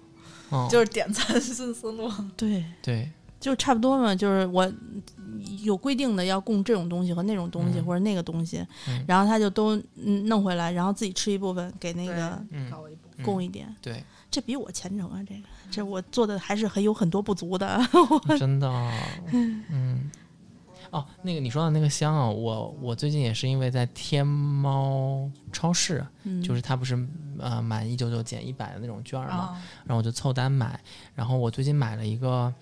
[0.51, 2.11] 嗯，就是点餐新思路。
[2.35, 4.71] 对，对，就差不多嘛，就是我
[5.61, 7.85] 有规定的要供这种东西和那种东西、嗯。
[7.85, 9.03] 或者那个东西，嗯。
[9.07, 12.41] 然后他就都嗯弄回来，然后自己吃一部分，给那个
[13.23, 13.73] 供一点。
[13.81, 15.41] 对，这比我虔诚啊，这个。
[15.69, 17.79] 这我做的还是很有很多不足的。
[18.39, 18.91] 真的，
[19.31, 20.09] 嗯。
[20.91, 26.97] 哦，那个你说的那个香啊，我我最近也是因为在天猫超市，嗯，就是它不是
[27.39, 30.79] 呃满一九九减一百的那种券儿嘛，啊，然后我就凑单买。
[31.15, 32.53] 然后我最近买了一个，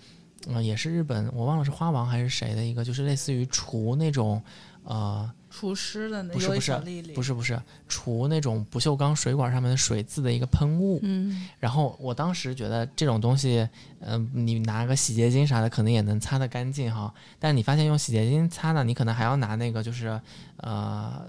[0.47, 4.41] 呃，也是日本，我忘了是花王还是谁的一个，就是类似于除那种，
[4.83, 6.73] 呃，厨师的那不是不是
[7.15, 10.99] 不是不是除那种不锈钢水管上面的水渍的一个喷雾。
[11.01, 13.65] 嗯，然后我当时觉得这种东西，
[14.01, 17.13] 嗯、你拿个洗洁精啥的可能也能擦得干净哈。
[17.39, 20.19] 但是你发现用洗洁精擦呢，你可能还要拿那个就是
[20.57, 21.25] 呃。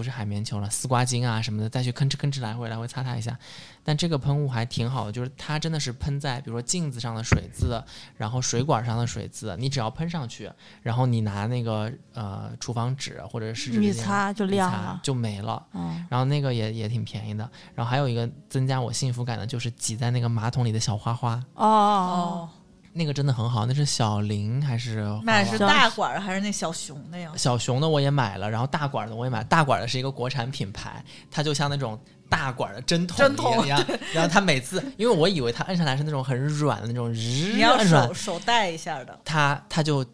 [0.00, 3.38] 不是海绵球了，丝瓜精啊什么的，再去吭哧吭哧来回来回擦它一下。
[3.84, 7.84] 但这个喷雾还挺好的，就是它真的是喷在比如说镜子上的水渍，
[8.16, 14.98] 然后水管上的水渍，你只要喷上去，然后你拿那个呃厨房纸或者是一擦就亮了。
[15.02, 15.62] 就没了。
[15.74, 17.46] 嗯，然后那个也也挺便宜的。
[17.74, 22.48] 然后还有一个增加我幸福感的，就是挤在那个马桶里的小花花，哦，哦，
[22.92, 23.66] 那个真的很好。
[23.66, 27.30] 那是小林还是花买的是大管儿还是那小熊的呀？
[27.36, 29.42] 小熊的我也买了，然后大管的我也买。
[29.44, 31.98] 大管的是一个国产品牌，它就像那种
[32.28, 33.84] 大管的针筒一样。
[34.12, 40.04] 然后它每次，因为我以为它摁上来是那种很软的那种，日你要手，手带一下的，它它就。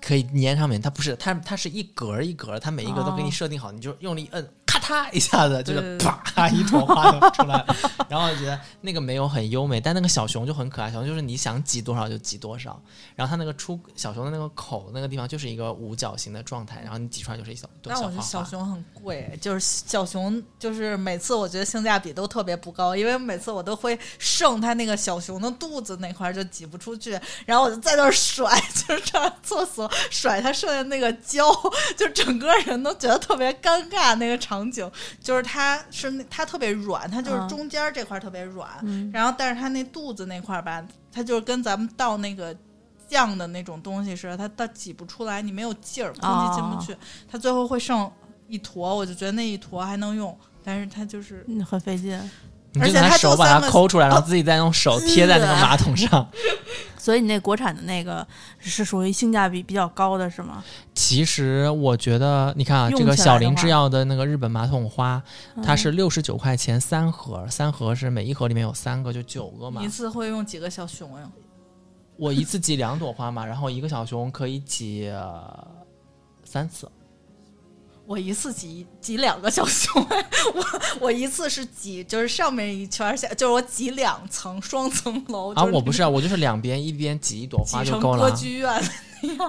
[0.00, 4.46] 可以粘上面，它不是，它它是一格儿一格儿，它每一格都给你哦设定好，你就用力摁，
[4.80, 7.76] 咔嗒一下子就是啪一朵花就出来了。
[8.08, 12.80] 然后我觉得那个没有很优美，但那个小熊就很可爱，小熊就是你想挤多少就挤多少。
[13.14, 18.50] 然后它那个出小熊的那个口那个地方就是一个五角形的状态，然后你挤出来就是一小朵但我觉得小花花。
[18.50, 31.44] 小熊很贵，就是小熊，就是每次我觉得性价比都特别不高，因为每次我都会剩它那个小熊的肚子那块就挤不出去，然后我就在那儿甩，就是上厕所甩它剩下那个胶，
[31.96, 34.14] 就整个人都觉得特别尴尬。
[34.14, 42.56] 那个场景就是它是它特别软，它就是嗯中间这块特别软，嗯然后但是它那肚子那块吧，它就是跟咱们倒那个。
[43.06, 46.96] 酱的那种东西似的，它它挤不出来，你没有劲儿，空气进不去，
[47.30, 48.10] 它最后会剩
[48.48, 52.18] 一坨，我就觉得那一坨还能用，但是它就是嗯很费劲。
[52.74, 56.28] 你而且它就拿手把它抠出来，然后自己再用手贴在那个马桶上。
[56.98, 58.26] 所以你那国产的那个
[58.58, 60.64] 是属于性价比比较高的，是吗？
[60.94, 65.22] 其实我觉得，你看啊，这个小林制药的那个日本马桶花，
[65.62, 69.88] 它嗯是六十九块钱三盒，三盒是每一盒里面有三个，就九个嘛一。
[69.88, 71.30] 次会用几个小熊呀？
[72.16, 75.66] 我一次挤两朵花嘛，然后一个小熊可以挤、呃
[76.42, 76.88] 三次。
[78.06, 80.06] 我一次挤挤两个小熊，
[80.54, 80.64] 我
[81.00, 88.30] 我一次是挤就是上面一圈儿，下就是我挤两层双层楼啊，就是我不是啊，我就是两边一边挤一朵花 就够了啊。
[88.30, 88.82] 歌剧院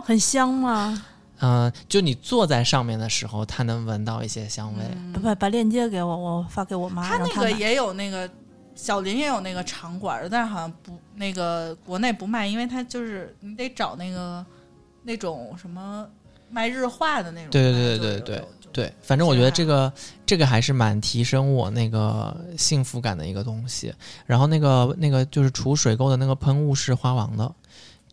[0.04, 1.06] 很香吗？
[1.40, 4.84] 嗯、就你坐在上面的时候，它能闻到一些香味。
[5.14, 8.28] 把把把链接给我，我发给我妈，它那个也有那个
[8.74, 14.44] 小林也有那个场馆的，但是好像不那个国内不卖，因为它就是你得找那个
[15.04, 16.08] 那种什么
[16.50, 17.50] 卖日化的那种卖。
[17.52, 19.92] 对对对对对对，反正我觉得这个
[20.26, 23.94] 这个还是蛮提升我那个幸福感的一个东西。
[24.26, 27.56] 然后那个那个就是除水垢的那个喷雾是花王的，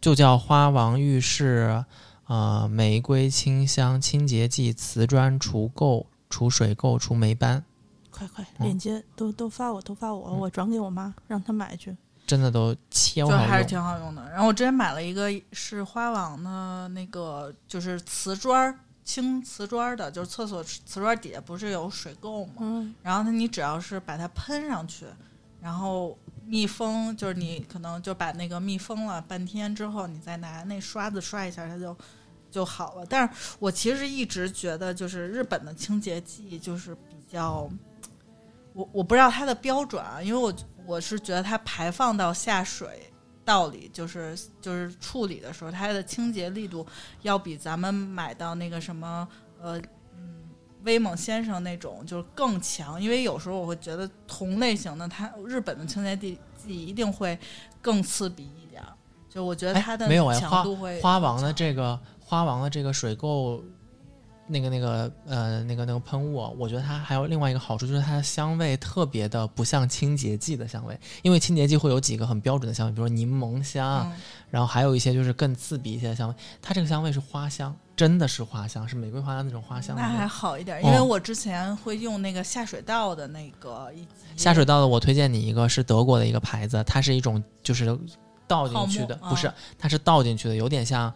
[0.01, 1.85] 就叫花王浴室
[2.29, 7.65] 呃玫瑰清香清洁剂瓷砖除垢除水垢除霉斑，
[8.13, 11.97] 快快，嗯链接都都发我，都发我，我转给我妈，让她买去。
[12.33, 13.65] 真的都超好就还是。
[13.67, 14.27] 挺好用的。
[14.31, 22.53] 然后我之前买了一个是花王的那个，就是瓷砖儿轻瓷砖儿的，就是厕所瓷砖底下不是有水垢吗？
[22.61, 25.05] 嗯，然后呢，你只要是把它喷上去，
[25.61, 26.17] 然后
[26.47, 31.95] 密封，就是你可能就把那个密封了半天之后，你再拿那刷子刷一下，它就
[32.51, 33.05] 就好了。
[33.05, 37.69] 但是我其实一直觉得，就是日本的清洁剂就是比较，
[38.73, 40.53] 我我不知道它的标准啊，因为我
[40.87, 43.09] 我是觉得它排放到下水。
[43.45, 46.87] 道里就是就是处理的时候，它的清洁力度
[47.23, 49.27] 要比咱们买到那个什么
[49.61, 49.77] 呃
[50.17, 50.45] 嗯
[50.85, 57.37] 威猛先生那种就是更强，因为有时候我会觉得同类型的它日本的清洁剂剂一定会
[57.81, 58.95] 更刺鼻一点儿，
[59.29, 63.61] 就我觉得哎它的没有哎强度会花王的这个花王的这个水垢，
[64.53, 74.13] 那个那个呃那个那个喷雾啊，我觉得它还有另外一个好处，就是它的香味特别的不像清洁剂的香味，因为清洁剂会有几个很标准的香味，比如说柠檬香，嗯
[74.51, 76.35] 然后还有一些就是更刺鼻一些的香味。
[76.61, 80.03] 它这个香味是花香，真的是花香，是玫瑰花的那种花香那。
[80.03, 87.99] 还好一点，因为哦我之前会用那个下水道的那个一下水道的，我推荐你一个是德国的一个牌子，它是一种就是
[88.47, 91.11] 倒进去的，不是啊，它是倒进去的，有点像，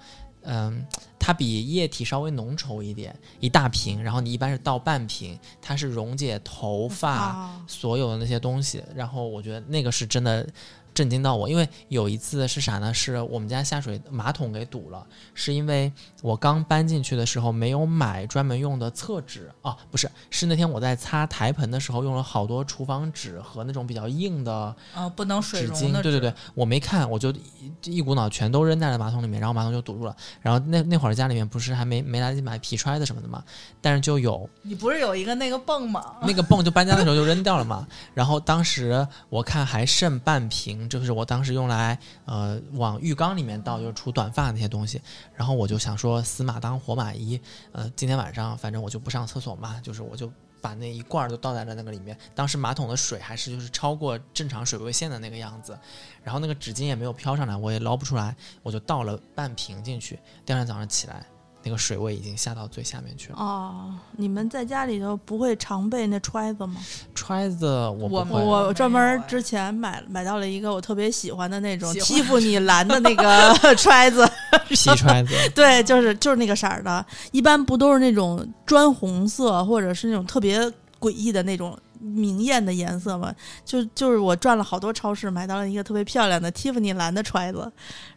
[0.47, 0.87] 嗯，
[1.19, 10.49] 它比液体稍微浓稠一点，一大瓶，然后你一般是倒半瓶，它是溶解头发、啊，所有的那些东西，然后我觉得那个是真的。
[10.97, 12.95] 震惊到我，因为有一次是啥呢？
[12.95, 30.17] 是我们家下水马桶给堵了，是因为我刚搬进去的时候没有买专门用的厕纸啊，不是，是那天我在擦台盆的时候用了好多厨房纸和那种比较硬的啊不能水纸巾，溶的纸对对对，我没看，我就一一股脑全都扔在了马桶里面，然后马桶就堵住了。
[30.41, 33.45] 然后那那会儿家里面不是还没没来得及买皮揣子什么的嘛，
[33.83, 36.17] 但是就有你不是有一个那个泵吗？
[36.23, 37.87] 那个泵就搬家的时候就扔掉了嘛。
[38.15, 45.01] 然后当时我看还剩半瓶，就是我当时用来呃往浴缸里面倒，就是除短发那些东西。
[45.35, 47.41] 然后我就想说死马当活马医，
[47.73, 50.31] 呃，今天晚上反正我就不上厕所嘛，就是我就。
[50.59, 55.79] 把那一罐儿都倒在了那个里面，当时马桶的水还是就是超过正常水位线的那个样子，
[56.25, 60.19] 然后那个纸巾也没有飘上来，我也捞不出来，我就倒了半瓶进去。
[60.45, 61.25] 第二天早上起来，
[61.67, 63.39] 那个水位已经下到最下面去了。
[63.41, 66.77] 哦，你们在家里头不会常备那揣子吗？
[67.13, 74.25] 揣子我不我会，我专门之前买买到了一个我特别喜欢的那种喜欢蒂芙尼蓝的那个 揣子，
[74.69, 75.35] 皮揣子。
[75.57, 80.61] 对，就是就是那个色儿的，一般不都是那种砖红色或者是那种特别
[81.01, 83.35] 诡异的那种明艳的颜色吗？
[83.65, 87.69] 就就是我转了好多超市，买到了一个特别漂亮的蒂芙尼蓝的揣子，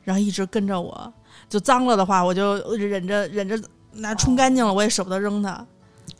[0.03, 1.11] 然后一直跟着我，
[1.49, 3.59] 就脏了的话，我就忍着忍着
[3.93, 5.65] 拿冲干净了，我也舍不得扔它，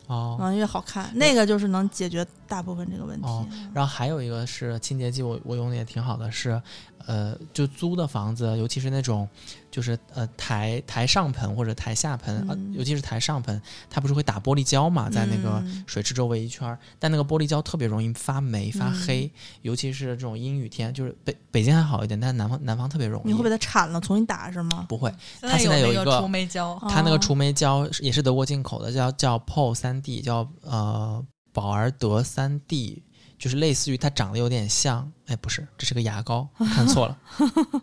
[0.08, 3.26] 哦，嗯，因为好看，那个就是能解决大部分这个问题。
[3.26, 6.60] 哦然后还有一个是清洁剂我，我用的也挺好的，是
[7.06, 9.26] 呃，就租的房子，尤其是那种
[9.70, 19.32] 就是呃台台上盆或者台下盆，呃嗯，尤其是台上盆，它不是会打玻璃胶嘛，在那个嗯水池周围一圈儿，但那个玻璃胶特别容易发霉发嗯黑，
[19.62, 23.28] 尤其是这种阴雨天，就是北北京还好一点，但是南方南方特别容易。
[23.28, 24.84] 你会把它铲了重新打是吗？
[24.88, 33.02] 不会，它现在有一个除霉胶，它那个哦除霉胶也是德国进口的，叫叫 PO 三 D，叫呃宝儿德三 D，
[33.38, 37.18] 就是类似于它长得有点像，哎，不是，这是个牙膏，看错了。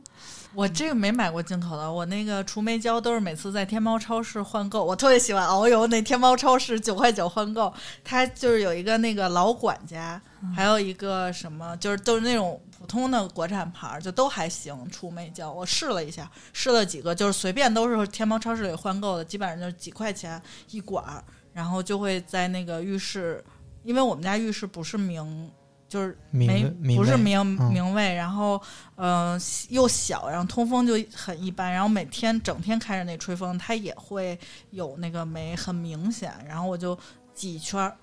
[0.53, 7.71] 我这个没买过进口的，我那个除霉胶都是每次在天猫超市换购，我特别喜欢遨游那天猫超市九块九换购，
[8.03, 10.19] 它就是有一个那个老管家，
[10.55, 14.75] 还有一个什么，就是都是那种普通的国产牌儿，就都还行。
[14.89, 21.23] 除霉胶我试了一下，试了几个，就是随便都是天猫超市里换购的，基本上就是几块钱一管儿，
[21.53, 23.43] 然后就会在那个浴室，
[23.88, 25.49] 因为我们家浴室不是明。
[25.89, 26.65] 就是没
[26.97, 28.61] 不是明嗯明卫，然后
[28.95, 34.38] 嗯、呃又小，然后通风就很一般，然后每天整天开着那吹风，它也会
[34.71, 36.99] 有那个霉很明显，然后我就
[37.33, 37.95] 挤一圈儿，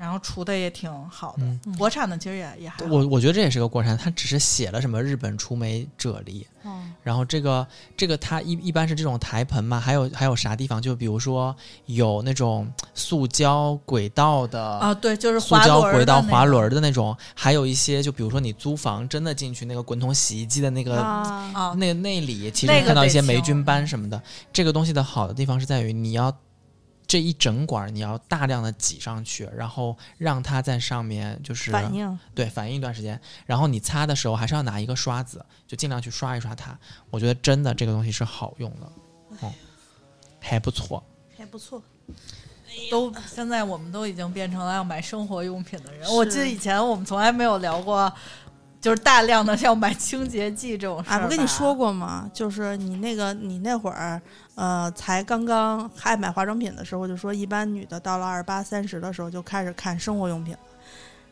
[0.00, 2.90] 然后出的也挺好的，嗯国产的其实也也还好。
[2.90, 10.80] 我我觉得这也是个国产，它只是写了什么日本出没啫喱，哦然后这个这个它一一般是这种台盆嘛，还有还有啥地方？
[10.80, 21.00] 就比如说有那种塑胶轨道的啊，对，就是塑胶轨道滑轮儿的那种，还有一些就比如说你租房真的进去那个滚筒洗衣机的那个。
[21.76, 24.20] 那那里其实你看到一些霉菌斑什么的，
[24.52, 26.34] 这个东西的好的地方是在于你要
[27.10, 36.78] 这一整管儿你要大量的挤上去，然后让它在上面就是反应对，反应一段时间，然后你擦的时候还是要拿一个刷子，就尽量去刷一刷它。
[37.10, 38.92] 我觉得真的这个东西是好用的，
[39.40, 39.52] 哦，
[40.38, 41.02] 还不错。
[41.36, 41.82] 还不错。
[42.88, 46.08] 都现在我们都已经变成了要买生活用品的人。
[46.12, 48.12] 我记得以前我们从来没有聊过，
[48.80, 51.20] 就是大量的要买清洁剂这种事儿。
[51.20, 52.30] 不跟你说过吗？
[52.32, 54.22] 就是你那个你那会儿，
[54.60, 60.54] 呃，才刚刚爱买化妆品的时候，就说一般女的到了二十八、三十的时候就开始看生活用品。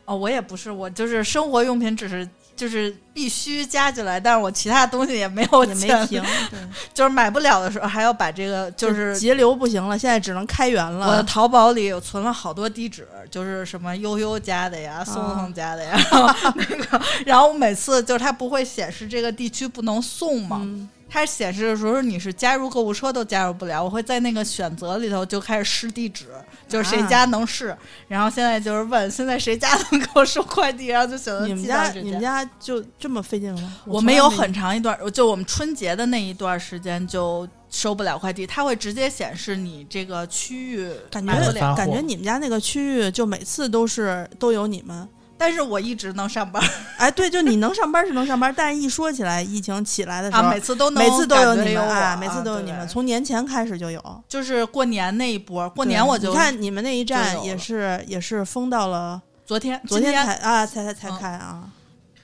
[0.05, 6.19] 哦，我也不是，我就是生活用品，只是就是必须加进来，但是我其他东西也没有也没停，
[6.49, 6.59] 对，
[6.91, 11.21] 就是买不了的时候还要把这个就是节流不行了，现在只能开源了我的。
[11.21, 26.27] 淘宝里有存了好多地址，就是什么悠悠家的呀、松松家的呀，然后那个，然后我每次就是它不会显示这个地区不能送嘛，嗯，它显示的时候你是加入购物车都加入不了，我会在那个选择里头就开始试地址，
[26.67, 27.75] 就是谁家能试，
[28.07, 33.77] 然后现在就是问现在谁家能给我收快递，然后就选择你们家你们家就这么费劲吗？
[33.85, 41.25] 我们有很长一段，就我们春节的那一段时间就收不了快递，它会直接显示你这个区域感。
[41.25, 45.07] 觉感觉你们家那个区域就每次都是都有你们。
[45.39, 46.61] 但是我一直能上班
[46.97, 54.23] 哎，对，就你能上班是能上班，但是一说起来疫情起来的时候，啊，每次都能每次都有你们啊，每次都有你们，从年前开始就有。
[54.27, 61.17] 就是过年那一波，过年我就你看你们那一站也是也是封到了昨天昨天才啊才才才嗯。
[61.17, 61.63] 开啊，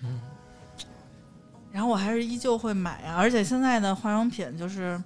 [0.03, 0.20] 嗯
[1.72, 5.01] 然后我还是依旧会买啊，而且现在的化妆品就是，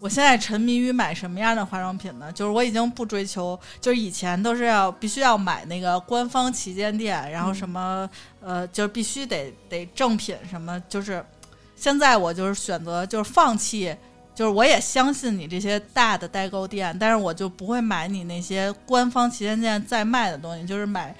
[0.00, 2.30] 我现在沉迷于买什么样的化妆品呢？
[2.32, 8.08] 就是我已经不追求，就是以前都是要必须要买那个官方旗舰店，然后什么、
[8.40, 11.24] 呃，就是必须得得正品什么，就是
[11.74, 13.96] 现在我就是选择就是放弃。
[14.34, 21.12] 就是我也相信你这些大的代购店，但是我就不会买你那些官方旗舰店在卖的东西，就是买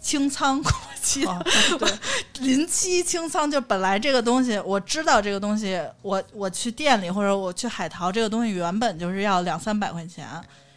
[0.00, 0.72] 清仓过
[1.02, 1.40] 期哦
[1.78, 1.92] 对，
[2.40, 10.26] 临期清仓就本来这个东西，我知道这个东西，我我去店里或者我去海淘，这个东西原本就是要两三百块钱，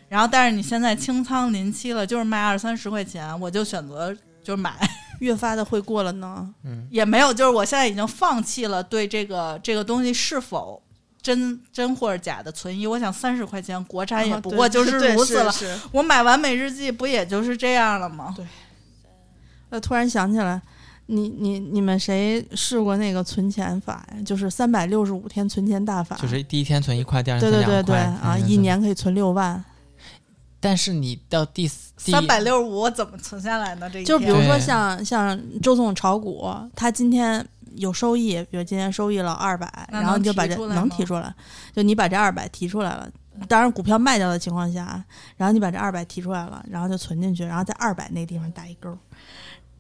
[0.09, 4.13] 然后但是你现在清仓临期了，就是卖二三十块钱，我就选择
[4.43, 4.75] 就是买，
[5.19, 6.53] 越发的会过了呢。
[6.63, 10.81] 嗯，也没有，就是我现在已经放弃了对这个这个东西是否。
[11.23, 15.55] 真真或者假的存疑，我想三十块钱国产也不过就是如此了。
[15.93, 18.35] 我买完美日记不也就是这样了吗？
[19.73, 20.61] 呃，突然想起来，
[21.07, 24.21] 你你你们谁试过那个存钱法呀？
[24.23, 28.57] 就是三百六十五天存钱大法，就是第一天存一块，第二天对对对对存两块啊，嗯一。
[28.57, 29.65] 年可以存六万。
[30.59, 33.89] 但是你到第四三百六十五我怎么存下来呢？
[33.89, 37.43] 这一就比如说像像周总炒股，他今天
[37.73, 41.35] 有收益，比如今天收益了二百，然后你就把这能提出来吗提出来，
[41.75, 43.09] 就你把这二百提出来了。
[43.47, 45.03] 当然，股票卖掉的情况下，
[45.37, 48.95] 然后你把这二百提出来了，然后就存进去，然后在二百那地方打一勾。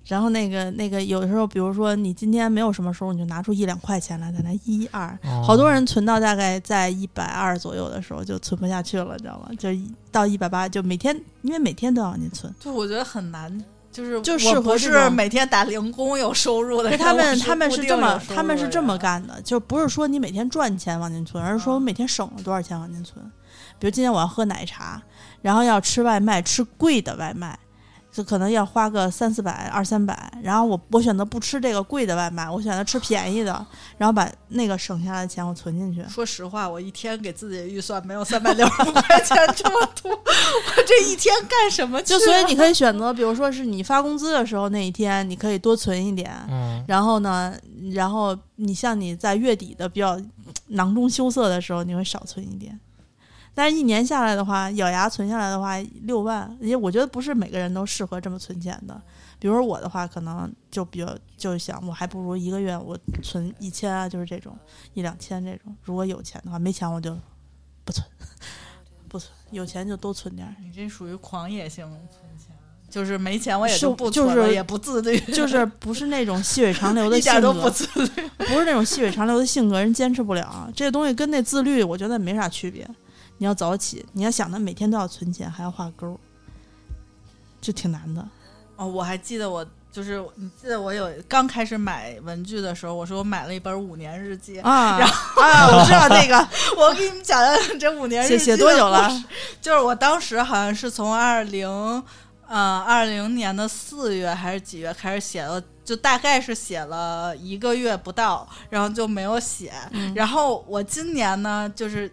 [0.05, 9.49] 然后那个那个，有的时候，比如说你今天没有什么收入，你就拿出一两块钱来，在那一二，哦好多人存到大概在一百二左右的时候就存不下去了，你知道吗？
[9.57, 9.69] 就
[10.11, 12.53] 到一百八，就每天因为每天都要你存。
[12.59, 23.23] 就我觉得很难，就是就我适合是每天打零工有收入的他们他们是这么他们是这么干的，就不是说你每天赚钱往进存，而是说我每天省了多少钱往进存。
[23.79, 25.01] 比如今天我要喝奶茶，
[25.41, 27.57] 然后要吃外卖，吃贵的外卖，
[28.13, 33.65] 就可能要花个三四百、二三百，然后我我选择不吃这个贵的外卖，我选择吃便宜的，
[33.97, 36.07] 然后把那个省下来的钱我存进去。
[36.07, 42.19] 说实话，我一天给自己的预算没有三百六十五块钱这么多，我这一天干什么去啊？
[42.19, 47.55] 就所以你可以选择，比如说是你发工资的时候那一天，你可以多存一点，嗯，然后呢，
[47.93, 50.21] 然后你像你在月底的比较
[50.67, 52.79] 囊中羞涩的时候，你会少存一点。
[53.55, 58.99] 但是，一年下来的话，咬牙存下来的话，六万，因为我觉得不是每个人都适合这么存钱的。
[59.37, 64.57] 比如说我的话，可能就比较就想，我还不如一个月我存一千啊，就是这种
[64.93, 65.75] 一两千这种。
[65.83, 67.15] 如果有钱的话，没钱我就
[67.83, 68.03] 不存，
[69.07, 69.31] 不存。
[69.51, 70.55] 有钱就多存点儿。
[70.59, 72.55] 你这属于狂野性存钱，
[72.89, 78.07] 就是没钱我也是就不就存了，是也不自律，就是不是那种细水长流的 性格，点都不自律。
[78.37, 80.67] 不是那种细水长流的性格，人坚持不了。
[80.73, 82.87] 这东西跟那自律，我觉得没啥区别。
[83.37, 86.19] 你要早起，你要想着每天都要存钱，还要画勾，
[87.59, 88.25] 就挺难的。
[88.75, 94.59] 哦，我还记得我就是你记得我有刚开始买文具的时候，我说我买了一本五年日记。
[94.61, 96.35] 啊，然啊， 我知道那个
[96.77, 99.09] 我给你们讲讲这五年日写记写多久了？
[99.61, 101.67] 就是我当时好像是从二零
[102.47, 109.71] 呃二零年的四月还是几月开始写的，就大概是写了一个月不到，然后就没有写。
[109.91, 112.11] 嗯然后我今年呢，就是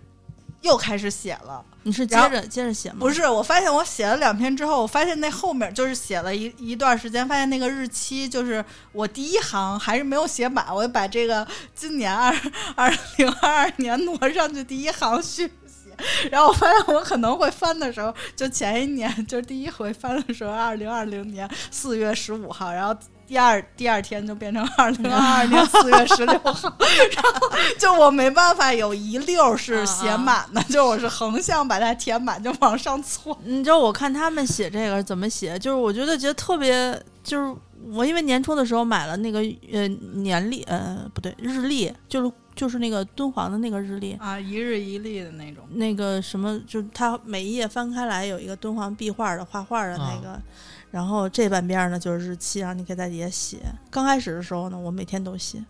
[0.62, 1.64] 又开始写了。
[1.82, 2.96] 你是接着接着写吗？
[3.00, 12.34] 不是，我发现我写了两篇之后，我发现那后面就是写了一一段时间，发现那个日期就是我第一行还是没有写满，我就把这个今年二
[12.76, 22.94] 二零二二年挪上去第一行续写，然后我发现我可能会翻的时候，就前一年就是第一回翻的时候，二零二零年四月十五号，然后。
[23.30, 26.76] 第二第二天就变成二零二二年四月十六号，
[27.14, 33.38] 然后就我没办法有一溜是写满的，就我是横向把它填满，就往上错。
[33.44, 37.54] 你知道我看他们写这个怎么写，就是我觉得觉得特别，就是
[37.92, 39.38] 我因为年初的时候买了那个
[39.72, 45.62] 呃年历，呃不对日历，就是就是那个敦煌的那个日历，啊，一日一历的那种。
[45.70, 50.42] 那个什么，就是它每一页翻开来有一个敦煌壁画的画画的那个，
[50.90, 53.58] 然后这半边呢就是日期，然后你可以在底下写。
[53.90, 55.62] 刚开始的时候呢，我每天都写，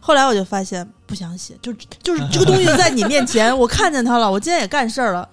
[0.00, 5.28] 后来我就发现不想写，就就是这个东西在你面前，我看见它了，我今天也干事儿了。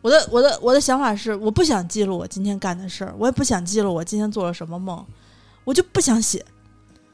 [0.00, 5.04] 我的我的我的想法是，我不想记录我今天干的事儿，我也不想记录我今天做了什么梦，
[5.64, 6.44] 我就不想写。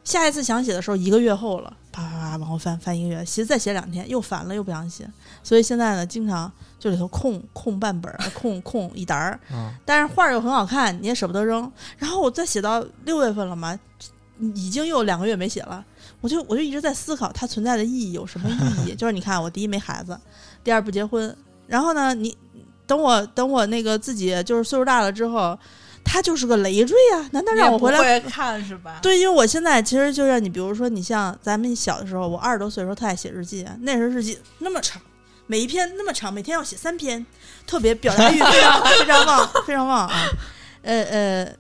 [0.09, 5.07] 下一次想写的时候，一个月后了，啪啪啪往后翻翻一个月，写再写两天，又烦了，又不想写。
[5.43, 11.71] 所以现在呢，经常就里头空空半本儿， 空空一沓儿，嗯，但是画儿又很好看，你也舍不得扔。
[11.99, 13.79] 然后我再写到六月份了嘛，
[14.39, 15.85] 已经又有两个月没写了，
[16.23, 18.95] 我就我就一直在思考它存在的意义有什么意义。
[18.97, 20.19] 就是你看，我第一没孩子，
[20.65, 21.37] 第二不结婚，
[21.67, 22.35] 然后呢，你
[22.87, 25.59] 等我等我那个自己就是岁数大了之后，
[26.11, 27.29] 它就是个累赘啊！
[27.33, 28.99] 难道让我回来看是吧？
[29.03, 35.01] 对，因为我现在其实就像你，比如说你像咱们小的时候，我二十多岁的时候特爱写日记，那时候日记那么长，
[35.47, 37.25] 每一篇那么长，每天要写三篇，
[37.67, 40.29] 特别表达欲 非常非常旺，非常旺啊。
[40.81, 41.53] 呃呃，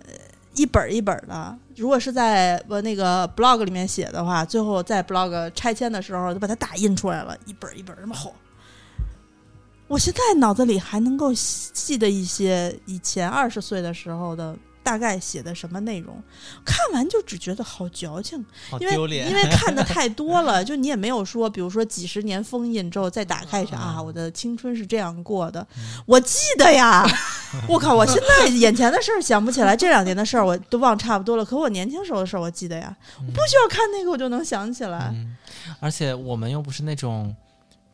[0.54, 8.34] 一本儿一本儿的，如果是在我那个 blog 里面写的话，最后在 blog 拆迁的时候就把它打印出来了，一本儿一本儿那么厚。
[9.88, 11.32] 我现在脑子里还能够
[11.72, 16.22] 记得一些以前二十岁的时候的大概写的什么内容，
[16.64, 18.42] 看完就只觉得好矫情，
[18.80, 19.34] 因为因。
[19.34, 25.66] 为看的 太多了，就你也没有说，比如说几十年封印之后再打开一下啊，我的青春是这样过的，
[26.06, 27.06] 我记得呀，
[27.68, 35.36] 我靠，我现在眼前的事儿想不起来，这两年的事儿我都忘差不多了，可我年轻时候的事儿我记得呀，我不需要看那个我就能想起来，嗯，
[35.80, 37.34] 而且我们又不是那种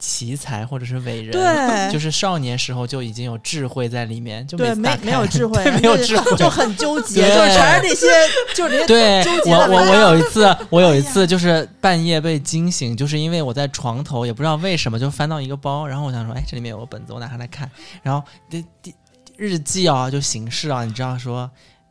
[0.04, 1.92] 奇才或者是伟人，对。
[1.92, 7.34] 就是少年时候就已经有智慧在里面，就对，每次打开没没有智慧， 没有智慧，就很纠 结，对。
[7.34, 8.06] 就是全是那些，
[8.54, 17.70] 就是那些对纠结我我我有一次， 我有一哎次就是半夜被惊醒，就是因为我在床头，也不知道为什么就翻到一个包，然后我想说，哎，这里面有个本子，我拿上来看，
[18.02, 18.94] 然后第第
[19.36, 21.50] 日记啊，就形式啊，你知道说，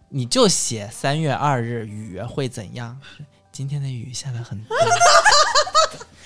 [0.10, 2.98] 你就写三月二日雨会怎样，
[3.52, 4.76] 今天的雨下的很大，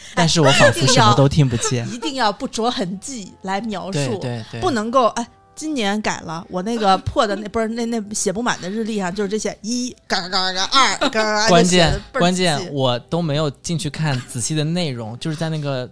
[0.16, 5.28] 但是我仿佛什么都听不见， 一定要不着痕迹来描述，对对，不能够哎。
[5.60, 15.90] 今年改了，我那个破的那不是那那写不满的日历上就是这些 一嘎嘎嘎嘎二嘎嘎嘎，关键关键我都没有进去看仔细的内容，就是在那个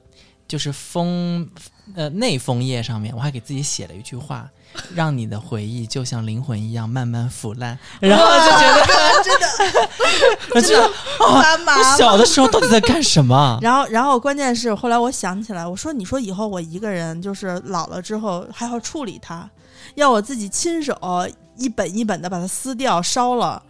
[0.47, 1.49] 就是封
[1.95, 4.47] 呃内封页上面，我还给自己写了一句话，
[4.94, 8.86] 让你的回忆就像灵魂一样慢慢腐烂， 然后就觉得
[9.24, 9.48] 真的。
[10.56, 13.58] 我觉得妈妈我小的时候到底在干什么？
[13.62, 19.50] 然后，然后关键是后来我想起来，我说你说以后我一个人就是老了之后还要处理它，
[19.96, 20.98] 要我自己亲手
[21.58, 23.62] 一本一本的把它撕掉烧了，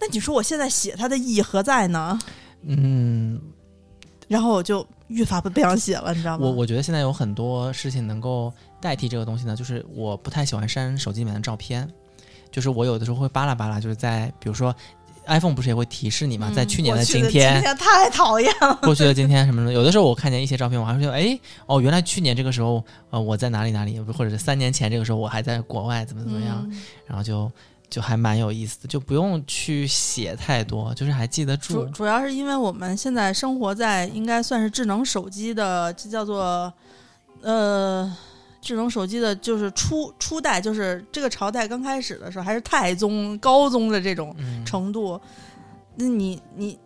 [0.00, 2.18] 那你说我现在写它的意义何在呢？
[2.66, 3.40] 嗯，
[4.28, 6.46] 然后我就愈发不不想写了，你知道吗？
[6.46, 11.88] 我我觉得现在有很多事情能够代替这个东西呢，就是我不太喜欢删手机里面的照片，
[12.50, 14.74] 就是我有的时候会扒拉扒拉，就是在比如说
[15.26, 18.74] iPhone 不是也会提示你嘛，嗯在去年的今天今天太讨厌了。
[18.82, 27.50] 过去的今天什么的，有的时候我看见一些照片，我还会觉得，哎，哦，原来去年这个时候，呃，我在哪里哪里，或者是三年前这个时候我还在国外，怎么怎么样，嗯然后就
[27.90, 31.90] 就还蛮有意思的，就不用去写太多，就是还记得主住。
[31.90, 36.72] 主要是因为我们现在生活在应该算是智能手机的，这叫做
[37.42, 38.16] 呃
[38.60, 45.20] 智能手机的，就是初初代，就是这个朝代刚开始的时候，还是太宗、高宗的这种嗯，程度。
[45.96, 46.78] 那你你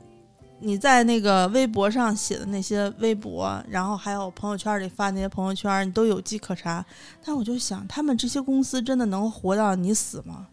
[0.60, 6.84] 你在那个微博上写的那些微博，然后还有朋友圈里发那些朋友圈，你都有迹可查。
[7.24, 10.46] 但我就想，他们这些公司真的能活到你死吗？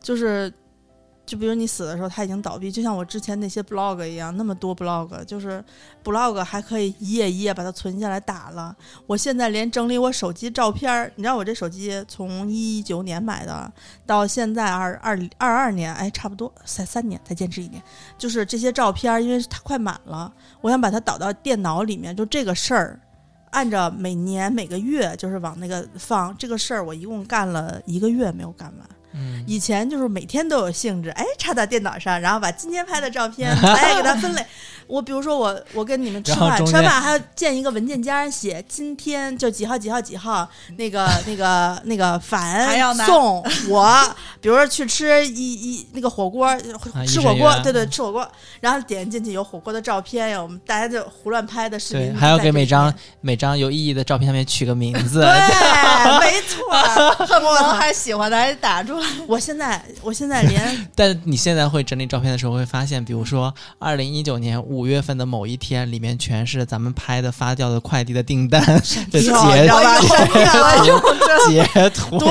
[0.00, 0.52] 就是。
[1.30, 5.64] 就比如你死的时候，它已经倒闭，就像我之前那些 blog 一样，那么多 blog，就是
[6.02, 8.76] blog 还可以一页一页把它存下来打了。
[9.06, 13.72] 我现在连整理我手机照片儿，你知道我这手机从一九年买的，
[14.04, 17.80] 到现在二二二二年，哎，差不多才三年，才坚持一年。
[18.18, 22.16] 就是这些照片儿，因为它快满了，我想把它导到电脑里面。
[22.16, 22.98] 就这个事儿，
[23.50, 26.36] 按照每年每个月就是往那个放。
[26.36, 28.99] 这个事儿我一共干了一个月没有干完。
[29.12, 34.44] 嗯，以前就是每天都有兴致，哎，插到电脑上，然后把今天拍的照片， 哎，给它分类。
[34.86, 46.48] 我比如说我我跟你们吃饭，吃完饭还要建一个文件夹，写今天就几号几号几号，那个 那个那个还要拿凡送我，比如说去吃一一那个火锅，
[47.06, 55.20] 吃火锅，对对，吃火锅，然后点进去有火锅的照片呀，我们大家就胡乱拍的视，频，还要给每张每张有意义的照片上面取个名字。
[55.20, 55.28] 对，
[56.18, 56.68] 没错，
[57.26, 59.06] 恨不能还喜欢的还得打出来。
[59.26, 60.60] 我现在我现在连
[60.94, 70.00] 但你现在会整理照片的时候，会发现，比如说二零一九年五月份的某一天，里面全是咱们拍的发掉的快递的订单 的截掉你知道吧？
[70.00, 71.00] 删掉。
[71.48, 72.28] 截图，对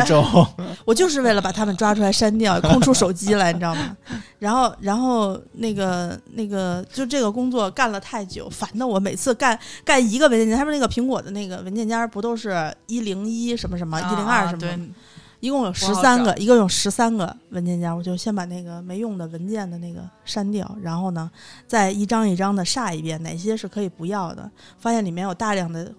[0.00, 0.46] 各种。
[0.84, 3.96] 我就是为了把他们抓出来删掉，空出手机来，你知道吗？
[4.38, 14.78] 然后，然后那个那个，就这个工作干了太久，烦的我每次干干一个文件夹，他们那个苹果的那个文件夹不都是一零一什么什么一零二什么
[15.42, 21.28] 一共有十三个，一共有十三个文件夹，我就先把那个没用的文件的那个删掉，然后呢，
[21.66, 25.92] 再一张一张的煞一遍，哪些是可以不要的，发现里面有大量的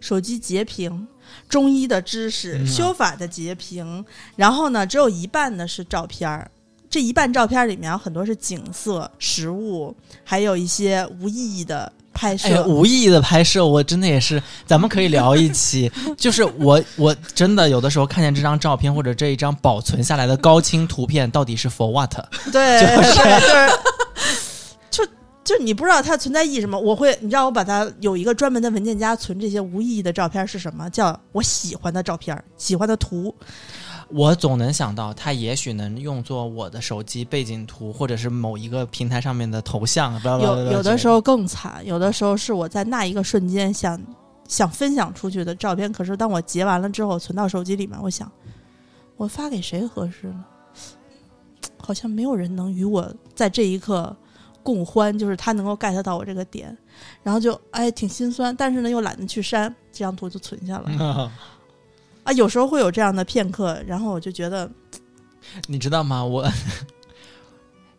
[0.00, 1.06] 手机截屏。
[1.50, 4.02] 中医的知识、嗯啊修法的截屏，
[4.36, 6.50] 然后呢，只有一半的是照片儿。
[6.88, 12.48] 这一半照片儿里面有很多是景色、食物，还有一些无意义的拍摄。
[12.48, 15.90] 哎，无意义的拍摄，我真的也是，咱们可以聊一期。
[16.18, 22.12] 就是我，我真的有的时候看见这张照片或者这一张保存下来的高清图片，到底是 for what？
[22.50, 23.40] 对， 就是对，
[24.90, 25.10] 就是，
[25.44, 26.76] 就就你不知道它存在意义什么。
[26.76, 30.90] 我会，你知道我把它有一个专门的文件夹存这些无意义的照片是什么？
[30.90, 33.32] 叫我喜欢的照片，喜欢的图。
[34.10, 40.18] 我总能想到，它也许能用作我的手机背景图，或者是某一个平台上面的头像。
[40.22, 44.00] 有有的时候更惨，有的时候是我在那一个瞬间想
[44.46, 48.30] 想分享出去的照片，可是当我截完了之后存到手机里面，我想
[49.16, 50.44] 我发给谁合适呢？
[51.76, 54.14] 好像没有人能与我在这一刻
[54.62, 56.76] 共欢，就是他能够 get 到我这个点，
[57.22, 61.30] 然后就哎挺心酸，但是呢又懒得去删，这张图就存下了。
[62.28, 64.70] 嗯啊，有时候会有这样的片刻，然后我就觉得
[65.66, 66.22] 你知道吗？
[66.22, 66.46] 我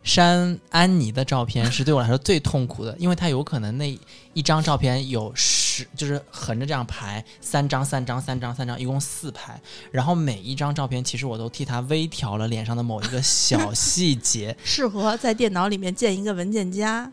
[0.04, 3.98] 删安妮的照片是对我来说最痛苦的，因为她有可能那
[4.32, 9.60] 一张照片有十，就是横着这样排三张、三张、三张、三张，一共四排。
[9.90, 17.10] 然后每一张照片，其实我都替她微调了脸上的某一个小细节，适合在电脑里面建一个文件夹。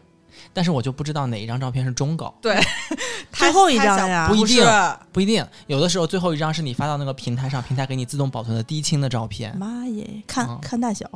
[0.53, 2.33] 但是我就不知道哪一张照片是中稿。
[2.41, 2.59] 对
[3.33, 4.65] 最后一张呀不一定
[5.11, 9.55] 不一定，有的时候最后一张是你发到那个平台上，平台给你自动保存的低清的照片。
[9.57, 11.09] 妈耶，看、嗯看大小，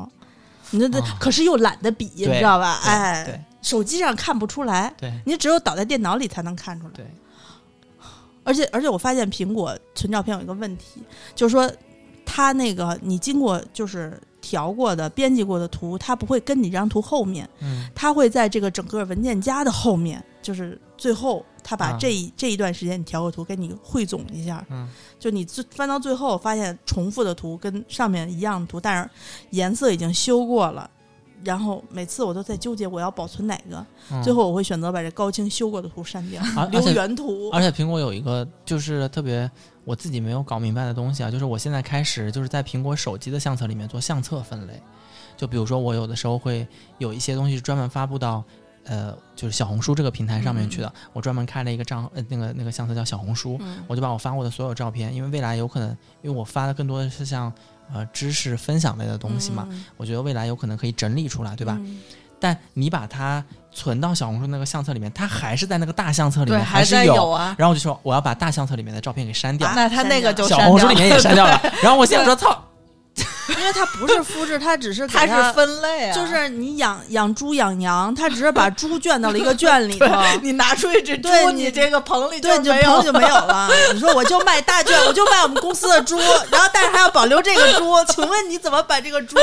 [0.70, 2.80] 你这这、啊可是又懒得比，你知道吧？
[2.84, 6.94] 哎，对手机上看不出来，对你只有倒在电脑里才能看出来。
[6.94, 7.06] 对，
[8.44, 11.02] 而且而且我发现苹果存照片有一个问题，
[11.36, 11.72] 就是说
[12.26, 24.90] 它那个你经过就是调过的、编辑过的图，它不会跟你这张图后面，嗯，它会在这个整个文件夹的后面，就是最后它把啊这一、这一段时间你调过图给你汇总一下，嗯，
[25.20, 29.10] 就你最翻到最后发现重复的图跟上面一样的图，但是
[29.52, 30.90] 颜色已经修过了。
[31.44, 36.40] 然后每次我都在纠结我要保存哪个，嗯最后我会选择把这高清修过的图删掉，
[36.70, 37.50] 留原图。
[37.52, 39.50] 而且苹果有一个就是特别
[39.84, 44.82] 我自己没有搞明白的东西啊，就是我现在开始就是在苹果手机的相册里面做相册分类，
[45.36, 46.68] 就比如说我有的时候会
[46.98, 48.44] 有一些东西专门发布到。
[48.84, 53.78] 呃，就是小红书这个平台上面去的，我专门开了一个账，呃，那个那个相册叫小红书，嗯。
[53.88, 55.90] 我就把我发过的所有照片，因为未来有可能，
[56.24, 57.54] 因为我发的更多的是像
[57.94, 59.86] 呃知识分享类的东西嘛，嗯。
[59.98, 61.80] 我觉得未来有可能可以整理出来，对吧？
[62.42, 67.56] 嗯但你把它存到小红书那个相册里面，它还是在那个大相册里对，面，还是在有啊。
[67.58, 71.62] 然后我就说我要把大相册里面的照片给删掉，啊那他那个就小红书里面也删掉了。
[71.84, 72.68] 然后我现在说操，
[73.48, 80.08] 因为它不是复制，它只是给它它是分类啊，就是你养养猪养羊，它只是把猪圈到了一个圈里头。
[80.42, 83.70] 你拿出一只猪对，你你这个棚里对，你就没有朋友就没有了。
[83.94, 86.18] 你说我就卖大圈，我就卖我们公司的猪，
[86.50, 89.38] 然后但是还要保留这个猪，请问你怎么把这个猪？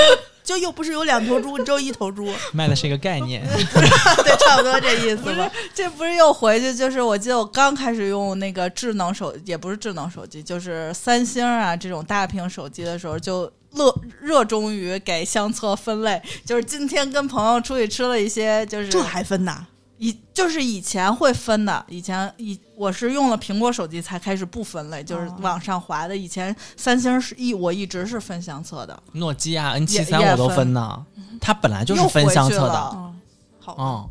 [0.49, 3.45] 就又不是有两头猪， 你只有一头猪，卖的是一个概念。
[3.45, 5.47] 对，差不多这意思吧。
[5.75, 6.75] 这不是又回去？
[6.75, 13.43] 就是我记得我刚开始用那个智能手，也不是智能手机，就是三星啊这种大屏手机的时候，就
[13.73, 19.67] 乐热衷于给相册分类，就是今天跟朋友出去吃了一些，就是这还分呐？
[19.99, 26.17] 以就是以前会分的，以前以我是用了苹果手机才开始不分类，就是哦往上滑的。
[26.17, 31.05] 以前三星是一我一直是分相册的，诺基亚 N 七三我都也分分呢，
[31.41, 32.91] 它本来就是又分相册的。
[32.95, 33.21] 嗯，
[33.61, 34.09] 好，嗯，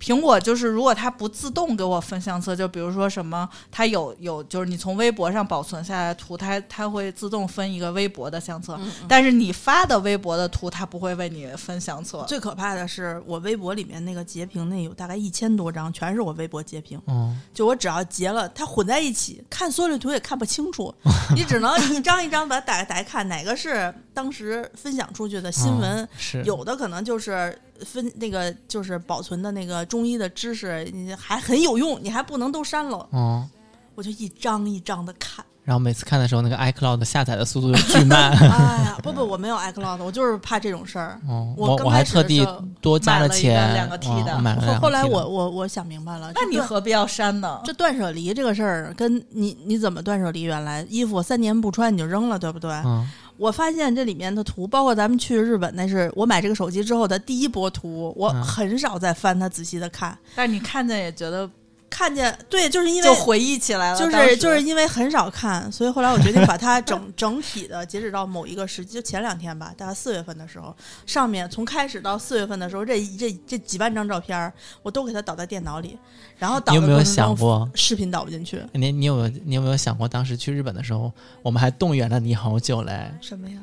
[0.00, 9.06] 苹果就是如果它不自动给我分相册，就比如说什么，它有有就是你从微博上保存下来的图，它它会自动分一个微博的相册，嗯嗯。
[9.08, 12.24] 但是你发的微博的图，它不会为你分相册。
[12.28, 17.00] 最可怕的是，我微博里面那个截屏，那有大概一千多张，全是我微博截屏。
[17.06, 20.94] 嗯，就我只要截了，它混在一起，看缩略图也看不清楚，
[21.34, 26.44] 你只能一张一张把它打开打开看，哪个是当时分享出去的新闻，嗯是。
[26.44, 33.48] 有的可能就是分那个就是保存的那个中医的知识，你还很有用，你还不能都删了，嗯。
[33.94, 35.44] 我就一张一张的看。
[35.64, 38.30] 然后每次看的时候，那个 iCloud 下载的速度就巨慢。
[38.30, 41.20] 哎呀， 不不，我没有 iCloud，我就是怕这种事儿。
[41.28, 42.46] 哦，我我我刚开始还特地
[42.80, 47.60] 多加了钱，两个 T 的买了两个后后来我我我想明白了，那你何必要删呢？
[47.64, 50.42] 这断舍离这个事儿，跟你你怎么断舍离？
[50.42, 52.70] 原来衣服三年不穿你就扔了，对不对？
[52.84, 53.04] 嗯
[53.38, 60.18] 我发现这里面的图，包括咱们去日本，那是我买这个手机之后的第一波图，我嗯很少再翻它仔细的看。
[60.34, 61.48] 但是你看见也觉得
[61.90, 70.74] 看见对，就是因为就回忆起来了，就是就是因为很少看，所以后来我决定把它整 整体的，截止到某一个时机，就前两天吧，大概四月份的时候，
[71.06, 75.98] 上面从开始到四月份的时候，这这这几万张照片，我都给它导在电脑里，
[76.38, 78.62] 然后导你有没有想过视频导不进去？
[78.72, 81.12] 你你有没有你有没有想过，当时去日本的时候，
[81.42, 83.10] 我们还动员了你好久嘞？
[83.20, 83.58] 什么呀？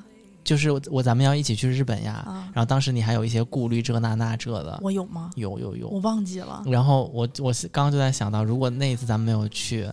[0.46, 5.32] 就是我我咱们要一起去日本呀，啊，然后当时你还有一些顾虑，这那那这的，我有吗？
[5.36, 6.00] 有有有我。
[6.00, 6.64] 忘记了。
[6.68, 9.90] 然后我我是刚刚就在想到，如果那一次咱们没有去，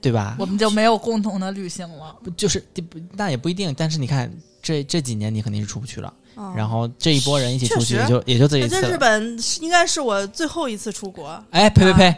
[0.00, 0.36] 对吧？
[0.38, 2.14] 我们就没有共同的旅行了。
[2.22, 2.60] 不就是
[2.90, 8.98] 不那也不一定，但是你看这这几年你肯定是出不去了，嗯然后这一波人一起出去也就也就这一次在日。
[8.98, 12.16] 本应该是我最后一次出国，哎，呸呸呸！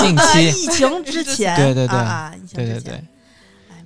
[0.00, 1.98] 近呃期疫情之前，对对对
[2.42, 3.08] 疫情对对对之前，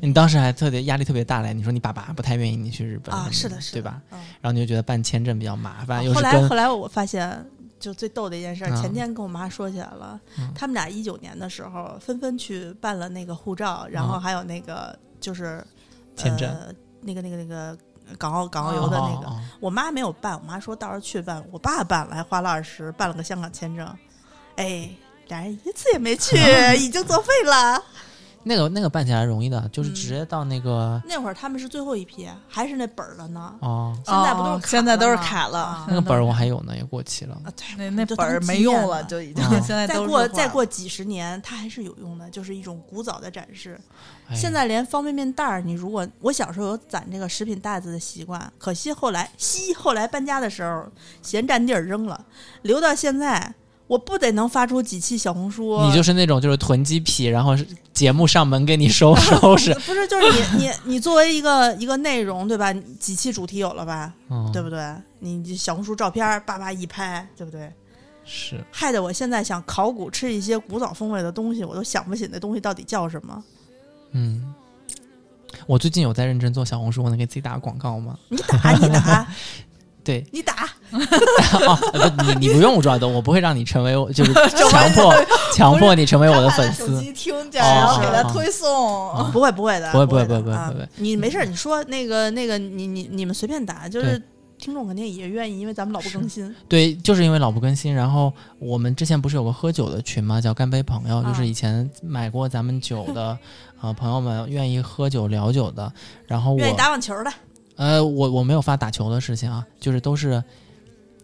[0.04, 4.02] 你当时还特别压力特别大嘞，你说你爸爸不太愿意你去日本啊，是的，是的，对吧？？
[4.10, 7.46] 嗯然后你就觉得办签证比较麻烦，又后来后来我发现，
[7.78, 15.64] 就最逗的一件事前天跟我妈说起来了，嗯他们俩一九年的时候纷纷去办了那个护照，然后嗯还有那个就是
[16.16, 17.78] 签证呃那个那个那个
[18.18, 23.86] 港澳港澳游的那个，哦哦哦我妈没有办，我妈说到时候去办，我爸办了，还花了二十，办了个香港签证，
[24.56, 24.90] 哎，
[25.28, 26.36] 俩人一次也没去，
[26.76, 27.80] 已经作废了。
[28.44, 29.94] 那个那个办起来容易的，就是嗯。
[29.94, 33.54] 直接到那个那会儿他们是最后一批，还是那本儿了呢？
[33.60, 35.58] 哦，现在不都是现在都是卡了。
[35.60, 37.34] 啊那个本儿我还有呢，也过期了。
[37.44, 43.78] 啊，对，那那本儿没用了，就已经嗯 现在再都过再过几十年，它还是有用的，就是一种古早的展示。
[44.28, 44.34] 哎。
[44.34, 50.84] 现在连方便面袋儿，你如果我小时候有攒这个食品袋子的习惯，可惜后来惜后来搬家的时候
[51.22, 52.24] 嫌占地儿扔了，
[52.62, 53.54] 留到现在，
[53.92, 55.82] 我不得能发出几期小红书？
[55.82, 57.54] 你就是那种就是囤积癖，然后
[57.92, 62.72] 节目上门给你收收拾， 不是就是你 你你作为一个一个内容对吧？
[62.98, 64.10] 几期主题有了吧？
[64.30, 64.82] 嗯，对不对？
[65.18, 67.70] 你小红书照片儿叭叭一拍，对不对？
[68.24, 73.44] 是害得我现在想考古吃一些古早风味的东西，我都想不起那东西到底叫什么。
[74.12, 74.54] 嗯。
[75.66, 78.18] 我最近有在认真做小红书，我能给自己打个广告吗？
[78.30, 79.26] 你打你打
[80.04, 85.14] 对，你打， 哦，不你你不用抓的，我不会让你成为我，就是 强迫
[85.54, 87.00] 强迫你成为我的粉手丝。
[87.00, 89.30] 机听然后给他哦推送。
[89.32, 94.20] 不会不会的，不会不会会不会不会啊你没事，你说那个那个你你你们随便打，就是
[94.58, 96.52] 听众肯定也愿意，因为咱们老不更新。
[96.68, 100.40] 对，就是因为老不更新，然后我们之前不是有个喝酒的群吗？
[100.40, 103.38] 叫干杯朋友，啊就是以前买过咱们酒的
[103.80, 105.92] 呃朋友们愿意喝酒聊酒的，
[106.26, 107.32] 然后愿意我打网球的，
[107.76, 110.42] 呃我我没有发打球的事情啊，就是都是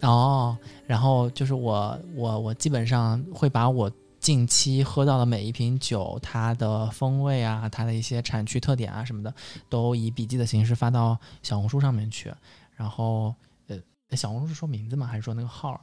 [0.01, 3.91] 哦，然后就是我我我基本上会把我
[4.21, 9.33] 近期喝到的每一瓶酒，它的风味啊，它的一些产区特点啊什么的，
[9.69, 12.33] 都以笔记的形式发到小红书上面去。
[12.75, 13.35] 然后
[13.67, 15.07] 呃，小红书是说名字吗？
[15.07, 15.81] 还是说那个号啊？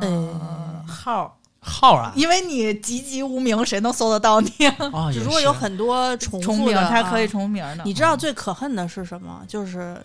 [0.00, 2.12] 嗯，号，号啊？
[2.14, 4.50] 因为你籍籍无名，谁能搜得到你？
[5.24, 7.84] 如果有很多重重名，复的，它可以啊重名的。
[7.84, 9.42] 你知道最可恨的是什么？
[9.48, 10.00] 就是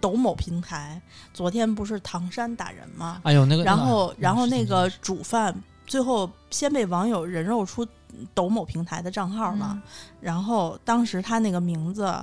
[0.00, 1.00] 抖某平台，
[1.32, 3.20] 昨天不是唐山打人吗？
[3.24, 5.54] 哎呦那个，然后然后那个主犯
[5.86, 7.86] 最后先被网友人肉出
[8.34, 9.82] 抖某平台的账号嘛，嗯
[10.20, 12.14] 然后当时他那个名字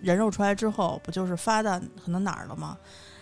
[0.00, 2.76] 人肉出来之后，不就是发到可能哪儿了吗？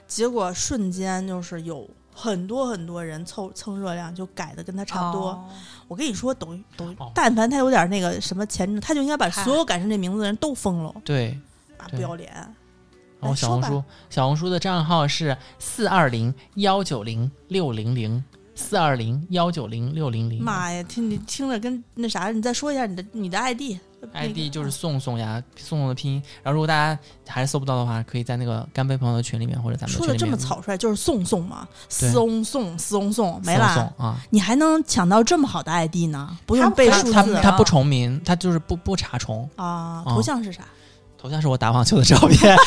[0.09, 5.31] 结果瞬间就是有很多很多人凑蹭热量，就改的跟他差不多。
[5.31, 5.49] 哦
[5.89, 11.39] 我跟你说，抖音抖但凡他有点那个什么前，他就应该把所有改成这名字的人都封了对
[11.77, 11.85] 啊！
[11.91, 12.33] 不要脸！
[13.21, 20.43] 然后小红书小红书的账号是四二零幺九零六零零四二零幺九零六零零。
[20.43, 23.79] 妈呀，听你听着跟那啥，你再说一下你的你的 ID。
[24.03, 26.23] 那个 ID 就是宋宋呀，宋宋的拼音。
[26.43, 31.67] 然后如果大家还是搜不到的话，可以在那个干杯朋友的群里面或者咱们说的这群里面么草率，就是宋宋嘛，
[32.01, 33.93] 对宋宋宋宋没宋啦。
[33.99, 34.17] 啊。
[34.31, 36.37] 你还能抢到这么好的 ID 呢？
[36.45, 39.49] 不用他背他他数字他不重名，他就是不不查重。
[39.57, 40.03] 啊？
[40.05, 40.63] 哦头像是啥？
[41.17, 42.57] 头像是我打网球的照片，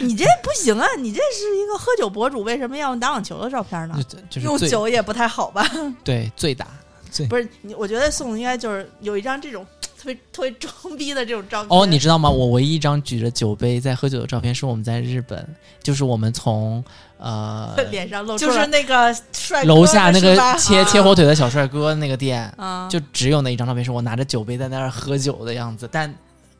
[0.00, 0.86] 你这不行啊！
[0.98, 3.94] 你这是一个喝酒博主，为什么要用打网球的照片呢？
[4.06, 5.66] 就就是用酒也不太好吧？
[6.04, 6.66] 对醉打
[7.12, 9.64] 最不是你，我觉得宋应该就是有一张这种
[10.02, 11.68] 特别特别装逼的这种照片。
[11.70, 12.28] 哦，你知道吗？
[12.28, 15.46] 我唯一一张举着酒杯在喝酒的照片是我们在日本，
[15.80, 16.82] 就是我们从
[17.18, 26.12] 呃脸上露出就是那个帅哥楼下那个切切火腿的小帅哥那个店，啊，就只有那一张照片是我拿着酒杯在那儿喝酒的样子，但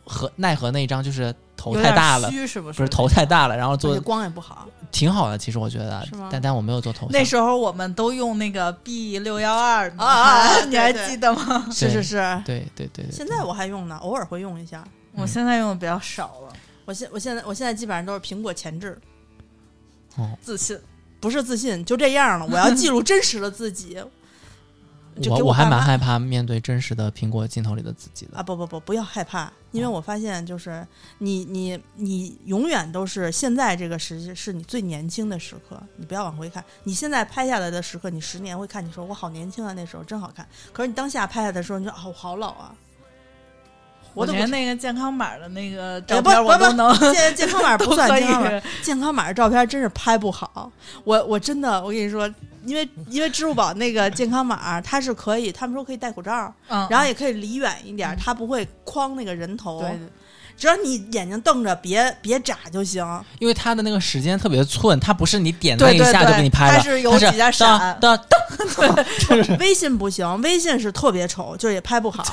[0.05, 2.29] 和奈何那一张就是头太大了。
[2.31, 2.79] 虚是不是？
[2.79, 4.67] 不是头太大了，然后做光也不好。
[4.91, 7.13] 挺好的，其实我觉得是吗，但但我没有做头像。
[7.13, 11.67] 那时候我们都用那个 B 六幺二啊啊啊 你还记得吗？
[11.71, 14.85] 是是是，对对对对，现在我还用呢，偶尔会用一下。
[15.15, 16.53] 我现在用的比较少了，
[16.85, 18.99] 我现我现在我现在基本上都是苹果前置，
[20.17, 20.79] 哦自信。
[21.21, 22.45] 不是自信，就这样了。
[22.51, 23.97] 我要记录真实的自己
[25.21, 28.39] 就我我还蛮害怕面对真实的苹果镜头里的自己的。
[28.39, 28.43] 啊！
[28.43, 30.87] 不不不，不要害怕，因为我发现就是
[31.19, 36.65] 你你你永远都是现在这个时是你最年轻的时刻，你不要往回看。
[36.85, 40.47] 你现在拍下来的时刻，你十年会看，你说我好年轻啊，那时候真好看。
[40.73, 42.75] 可是你当下拍下来的时候，你说啊，我好老啊。
[44.15, 50.71] 我连那个健康码的那个哎照片我都能健健康码不算 健康码，健康码的照片真是拍不好。
[51.03, 52.29] 我我真的，我跟你说，
[52.65, 59.81] 因为因为支付宝那个健康码，它是可以，他们说可以戴口罩，嗯，然后也可以离远一点，嗯它不会框那个人头。
[59.81, 59.99] 对，
[60.57, 63.05] 只要你眼睛瞪着，别别眨就行。
[63.39, 72.25] 因为它的那个时间特别寸，它不是你点那对对一下就给你拍了，它是有几下闪当当 微信不行，微信是特别丑，就是也拍不好。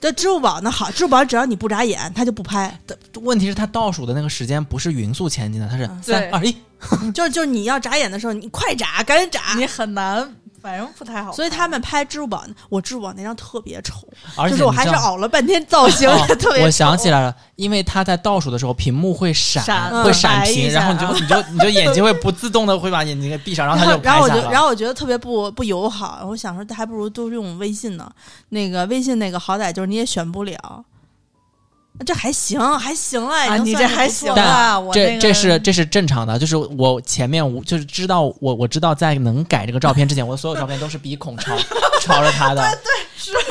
[0.00, 2.76] 这支付宝那好，支付宝只要你不眨眼，它就不拍。
[3.22, 6.54] 问题是它倒数的那个时间不是匀速前进的，它是三二一。
[7.14, 9.40] 就是就是你要眨眼的时候，你快眨，赶紧眨。
[9.56, 10.28] 你很难，
[10.60, 11.32] 反正不太好。
[11.32, 14.06] 所以他们拍支付宝，我支付宝那张特别丑，
[14.36, 16.64] 而且就是我还是熬了半天造型，哦 特别丑。
[16.66, 24.50] 我想起来了，因为他在倒数的时候，屏幕会闪，闪会闪屏，然后你就你就你就眼睛会不自动的会把眼睛给闭上，然后他就然后然后我就。
[24.50, 28.10] 然后我觉得特别不不友好，我想说还不如都用微信呢。
[28.50, 30.84] 那个微信那个好歹就是你也选不了，
[32.06, 41.56] 这还行还行了，啊，你这还行了啊，我这那个这是这是正常的，就是我前面我就是知道我我知道在能改这个照片之前，我所有照片都是鼻孔朝
[42.00, 42.78] 朝着他的，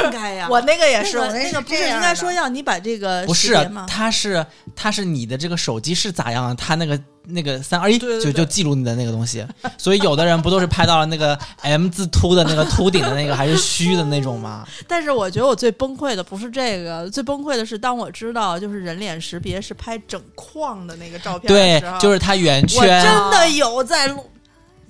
[0.03, 0.47] 应该呀。
[0.49, 3.55] 我那个也是，那我那个不是应该说要你把这个不是？
[3.87, 6.99] 他是他是你的这个手机是咋样，他那个
[7.31, 9.45] 那个三二一就就记录你的那个东西，
[9.77, 14.65] 所以有的人不都是拍到了那个 M 字凸的那个凸顶的那个还是虚的那种吗？
[14.87, 23.03] 但是我觉得我最崩溃的不是这个，最崩溃的是当我知道就是人脸识别是拍整框的那个照片对的时候，，就是它圆我圈。
[23.03, 24.25] 真的有在录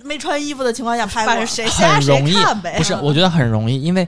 [0.03, 1.45] 没穿衣服的情况下拍过反正。
[1.45, 2.75] 谁瞎谁很容易看呗。
[2.77, 4.07] 不是，我觉得很容易，因为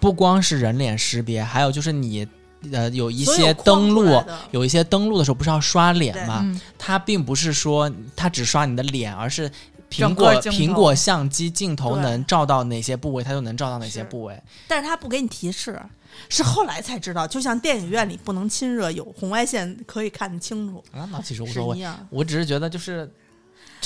[0.00, 2.26] 不光是人脸识别，还有就是你
[2.72, 6.40] 呃有一些登录有一些登录的时候不是要刷脸对吗？
[6.42, 9.50] 嗯，它并不是说它只刷你的脸，而是
[9.90, 14.40] 苹果苹果相机镜头能照到哪些部位，它就能照到哪些部位。
[14.66, 15.80] 但是它不给你提示，
[16.28, 21.86] 是后来才知道，就像电影院里不能亲热，有红外线可以看得清楚，啊，那其实无所谓。
[22.10, 23.08] 我只是觉得就是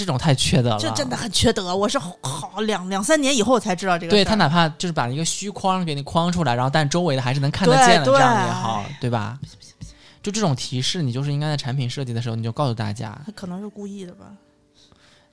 [0.05, 0.79] 这种太缺德了。
[0.79, 4.11] 这真的很缺德，我是好好两两三年以后才知道这个。
[4.11, 9.39] 对他哪怕就是把一个虚框给你框出来，然后但周围的还是能看得见的，这样也好，对吧？
[10.23, 14.27] 就这种提示，你就是应该在产品设计的时候你就告诉大家，他可能是故意的吧？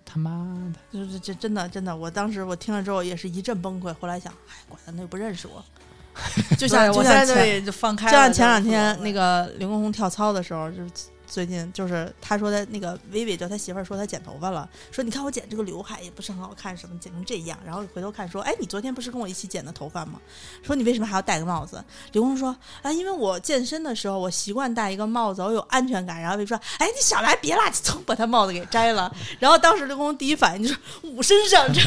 [0.06, 0.32] 他妈
[0.72, 3.94] 的，就是这真的真的，我当时我听了之后也是一阵崩溃。
[4.00, 5.64] 后来想，哎，管他那又不认识我，
[6.56, 8.16] 就像就对我在像前就放开就。
[8.16, 10.90] 像前两天那个刘畊宏跳操的时候，就是
[11.36, 20.18] 最近就是他说他那个薇薇叫他媳妇儿说他剪头发了，说你看我剪这个刘海也不是很好看，什么剪成这样，然后回头看说，哎，你昨天不是跟我一起剪的头发吗？
[20.64, 21.84] 说你为什么还要戴个帽子？
[22.14, 26.22] 刘工说啊，因为我健身的时候我习惯戴一个帽子，我有安全感。
[26.22, 29.14] 然后薇薇说，哎，你少来，别啦，就把他帽子给摘了。
[29.38, 31.82] 然后当时刘工第一反应就是捂身上，这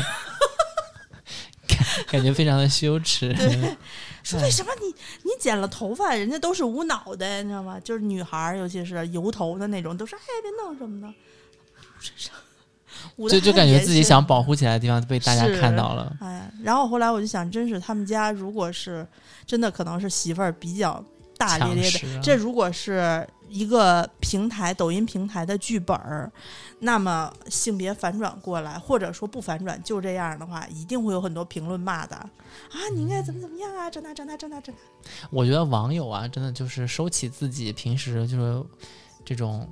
[2.09, 3.33] 感觉非常的羞耻。
[3.33, 3.77] 对，
[4.37, 4.87] 说为什么你
[5.23, 7.81] 你剪了头发，人家都是无脑的，你知道吗？
[7.83, 11.09] 就是女孩儿，尤其是油头的那种，都是哎别弄什么的，
[13.17, 16.15] 捂身上，就就感觉自己想保护起来的地方被大家看到了。
[16.21, 19.07] 哎，然后后来我就想，真是他们家如果是
[19.47, 21.03] 真的，可能是媳妇儿比较
[21.39, 22.21] 大咧咧的。
[22.23, 26.31] 这如果是一个平台，抖音平台的剧本儿，
[26.81, 32.31] 那么性别反转过来，或者说不反转就这样的话，一定会有很多评论骂的啊！
[32.95, 33.91] 你应该怎么怎么样啊？
[33.91, 34.79] 这那这那这那这那。
[35.31, 38.65] 我觉得网友啊，真的就是收起自己平时就是
[39.25, 39.69] 这种，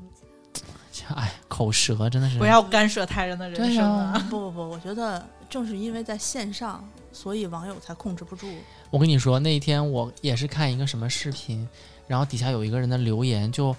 [1.15, 4.27] 哎，口舌真的是不要干涉他人的人生啊！
[4.31, 8.47] 不不不，我觉得正是因为在线上，所以网友才控制不住。
[8.91, 11.69] 我跟你说，那一天我也是看一个什么视频，
[12.07, 13.75] 然后底下有一个人的留言就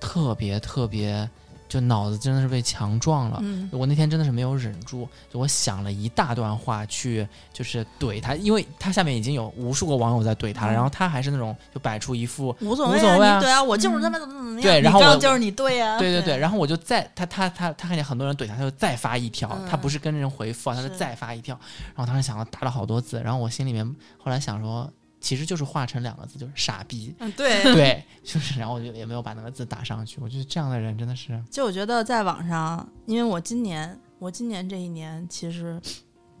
[0.00, 1.28] 特别特别，
[1.68, 3.38] 就脑子真的是被强撞了。
[3.42, 14.62] 嗯，我那天真的是没有忍住，就我想了一大段话去，就是怼他，因为他下面已经有无数个网友在怼他了，嗯然后他还是那种就摆出一副无所谓无所谓啊你对啊，我就是他妈怎么怎么样。
[14.62, 21.58] 对，然后我就是你对呀、对对对，对然后我就再他他他他看见很多人怼他，他就再发一条，他不是跟人回复啊，他是是再发一条。
[21.94, 24.90] 然后当时想了打了好多字，然后我心里面后来想说，
[25.22, 27.14] 其实就是化成两个字，就是傻逼。
[27.20, 30.18] 嗯，对， 对，就是，然后我就也没有把那个字打上去。
[30.20, 35.80] 我觉得这样的人真的是，就我觉得在网上，因为我今年我今年这一年其实，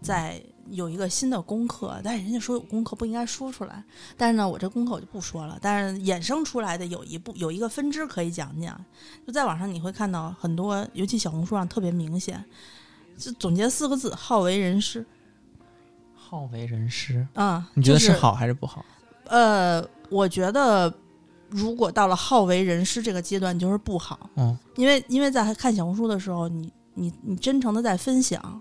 [0.02, 3.84] 在有一个新的功课，但是人家说有功课不应该说出来，
[4.16, 5.56] 但是呢，我这功课我就不说了。
[5.62, 8.84] 但是衍生出来的有一部有一个分支可以讲讲，
[9.24, 12.44] 就在网上你会看到很多，尤其小红书上特别明显，
[13.16, 15.06] 就总结四个字：好为人师。
[16.32, 17.26] 好为人师。
[17.34, 18.82] 啊、你觉得是好还是不好？
[19.26, 20.90] 呃，我觉得
[21.50, 24.30] 如果到了好为人师这个阶段，就是不好。
[24.36, 28.58] 嗯，因为因为在看小红书的时候，你你你真诚的在分享，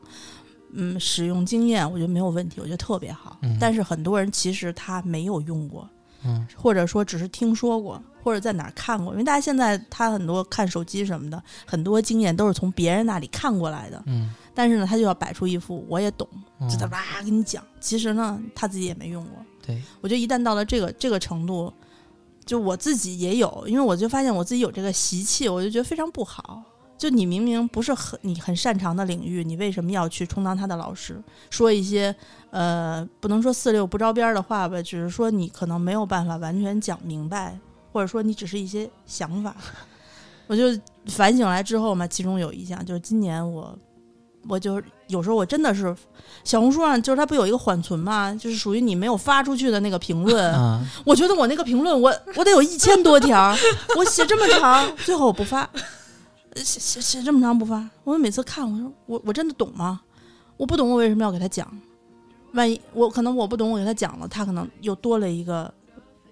[0.74, 3.38] 嗯，使用经验，我觉得没有问题，我觉得特别好。
[3.42, 5.90] 嗯但是很多人其实他没有用过，
[6.26, 9.14] 嗯，或者说只是听说过，或者在哪儿看过。
[9.14, 14.04] 因为大家现在他很多看手机什么的，很多经验都是从别人那里看过来的。
[14.08, 16.28] 嗯，但是呢，他就要摆出一副我也懂，
[16.60, 19.44] 嗯就他哇跟你讲，其实呢他自己也没用过。
[19.66, 21.72] 对，我觉得一旦到了这个这个程度，
[22.46, 26.64] 就我自己也有，因为我就发现我自己有这个习气，我就觉得非常不好。
[26.98, 32.16] 就你明明不是很你很擅长的领域，你为什么要去充当他的老师，说一些
[32.52, 37.58] 呃不能说四六不着边儿的话吧，只是说你可能没有办法完全讲明白，
[37.92, 39.56] 或者说你只是一些想法。
[40.46, 40.66] 我就
[41.08, 43.76] 反省来之后嘛，其中有一项就是今年我，
[44.48, 45.96] 我就是有时候我真的是
[46.44, 50.54] 小红书上就是它不有一个缓存嘛，就是属于你没有发出去的那个评论。
[50.56, 53.56] 嗯， 我觉得我那个评论我我得有一千多条，
[53.98, 55.62] 我写这么长，最后我不发，
[56.56, 57.88] 呃写写写这么长不发。
[58.04, 60.02] 我每次看我说我我真的懂吗？
[60.58, 61.68] 我不懂，我为什么要给他讲？
[62.54, 65.74] 万一我可能我不懂，我给他讲了，他可能又多了一个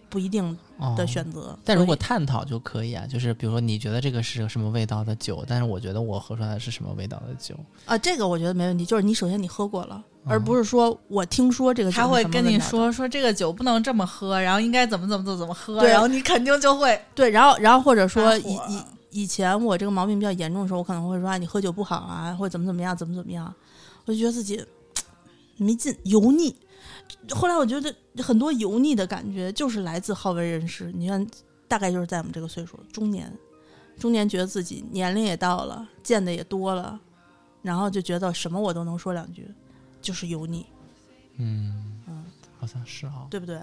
[0.10, 0.95] 不一定哦。
[0.97, 1.57] 的选择。
[1.64, 7.55] 但如果探讨就可以啊，就是比如说你觉得这个是什么味道的酒，但是我觉得我喝出来的是什么味道的酒，
[7.86, 10.32] 啊，这个我觉得没问题，就是你首先你喝过了，嗯。
[10.32, 16.99] 而不是说我听说这个酒他会跟你说说这个酒不能这么喝，然后应该怎么怎么怎么怎么喝，然后你 肯定就会。
[17.14, 23.53] 对，然后然后或者说以以以前我这个毛病比较严重的时候，我可能会说啊，你喝酒不好啊，或者怎么怎么样，怎么怎么样，
[24.05, 24.64] 我就觉得自己
[25.57, 26.55] 没劲，油腻。
[27.32, 27.93] 后来我觉得
[28.24, 30.91] 很多油腻的感觉就是来自好为人师。
[30.95, 31.26] 你看，
[31.68, 33.32] 大概就是在我们这个岁数，中年，
[33.97, 36.99] 中年觉得自己年龄也到了，见的也多了，
[37.62, 39.47] 然后就觉得什么我都能说两句，
[40.01, 40.66] 就是油腻。
[41.38, 42.26] 嗯嗯，
[42.57, 43.60] 好像是哈、对不对？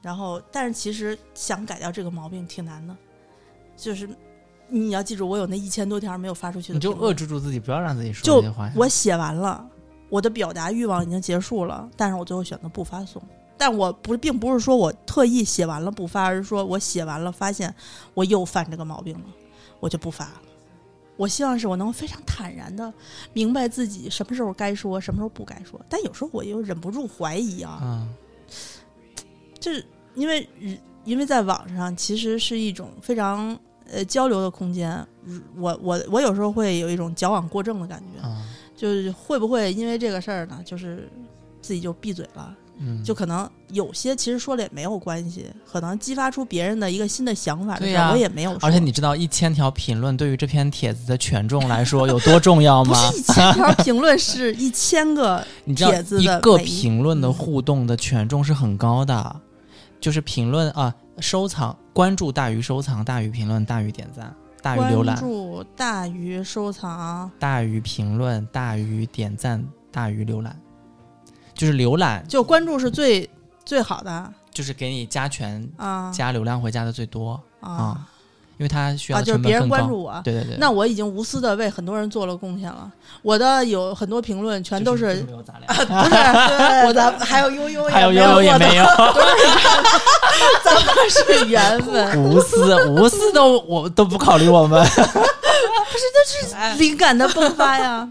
[0.00, 2.96] 然后，但是其实想改掉这个毛病挺难的，
[3.76, 4.08] 就是
[4.68, 8.72] 你要记住，我有那一千多条没有发出去的你就，遏制住自己，不要让自己说就这些话。
[8.74, 9.64] 我写完了，
[10.12, 13.22] 我的表达欲望已经结束了，但是我最后选择不发送。
[13.56, 17.74] 但我不并不是说我特意写完了不发，而是说我写完了发现
[18.12, 19.24] 我又犯这个毛病了，
[19.80, 20.42] 我就不发了。
[21.16, 22.92] 我希望是我能非常坦然的
[23.32, 25.80] 明白自己什么时候该说，什么时候不该说。
[25.88, 28.14] 但有时候我又忍不住怀疑啊，嗯
[29.58, 29.82] 就是
[30.14, 30.46] 因为
[31.04, 33.58] 因为在网上其实是一种非常
[33.90, 35.06] 呃交流的空间，
[35.56, 38.44] 我我我有时候会有一种矫枉过正的感觉，嗯
[38.82, 41.08] 就是会不会因为这个事儿呢，就是
[41.60, 53.10] 自己就闭嘴了，嗯，就可能有些其实说了也没有关系，可能激发出别人的一个新的想法对呀我也没有说，而且你知道一千条评论对于这篇帖子的权重来说有多重要不吗？
[53.12, 59.40] 是一千条 评论，是一千个 你知道帖子的一个评论的嗯互动的权重是很高的，
[60.00, 70.56] 就是评论啊、收藏、关注大于收藏，大于评论，大于点赞，大于浏关览，注大于收藏，大于评论，大于点赞，大于浏览，
[71.52, 73.28] 就是浏览就关注是最
[73.64, 74.32] 最好的。
[74.52, 76.12] 就是给你加权啊。
[76.12, 78.08] 加流量会加的最多，啊
[78.58, 79.22] 因为他需要啊！
[79.22, 79.68] 就是别人。
[79.68, 82.90] 关注我，对对对，那我已经无私的为很多人做了贡献了。
[83.22, 88.84] 我的有很多评论全都就是是没有咱俩，不是 对我的还有悠悠还有悠悠也没有，
[90.64, 92.22] 咱们是缘分。
[92.24, 94.84] 无私无私都我都不考虑我们。
[95.92, 98.08] 不是这是灵感的迸发呀。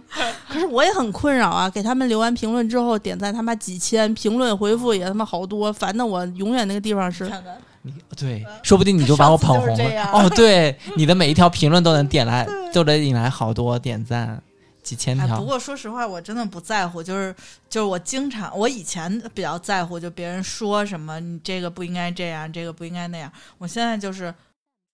[0.48, 10.11] 可是我也很困扰啊，给他们留完评论之后，点赞他妈几千，评论回复也他妈好多，烦的我永远那个地方是看看，你对，说不定你就把我捧红了。
[10.13, 14.41] 哦，对，你的每一条评论都能点来， 都能引来好多点赞，
[14.84, 15.39] 几千哎，条。
[15.39, 17.36] 不过说实话，我真的不在乎，就是
[17.69, 23.32] 就是我经常，我以前比较在乎，就别人说什么，你这个不应该这样，这个不应该那样。
[23.57, 24.34] 我现在就是，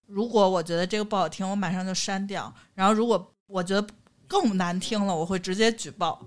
[0.07, 2.53] 如果我觉得这个不好听，我马上就删掉。
[2.73, 3.85] 然后如果我觉得
[4.27, 6.21] 更难听了，我会直接举报。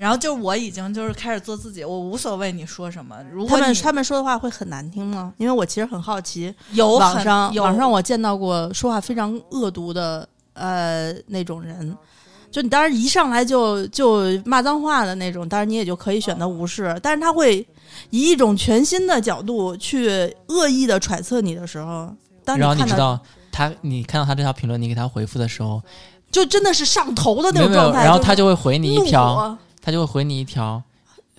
[0.00, 3.14] 然后就我已经就是开始做自己，我无所谓你说什么。
[3.30, 5.30] 如他们果他们说的话会很难听吗？
[5.36, 11.94] 因为我其实很好奇，有网上有网上我见到过说话非常恶毒的呃那种人。
[12.50, 17.58] 就你当然一上来就就骂脏话的那种，当然你也就可以选择无视，但是他会
[18.08, 22.10] 以一种全新的角度去恶意的揣测你的时候，
[22.42, 23.20] 当然后你看到知道
[23.52, 25.82] 他，你看到他这条评论，你给他回复的时候，
[26.32, 30.82] 就真的是上头的那没有没有，种状态，然后他就会回你一怒条，火他就会回你一条，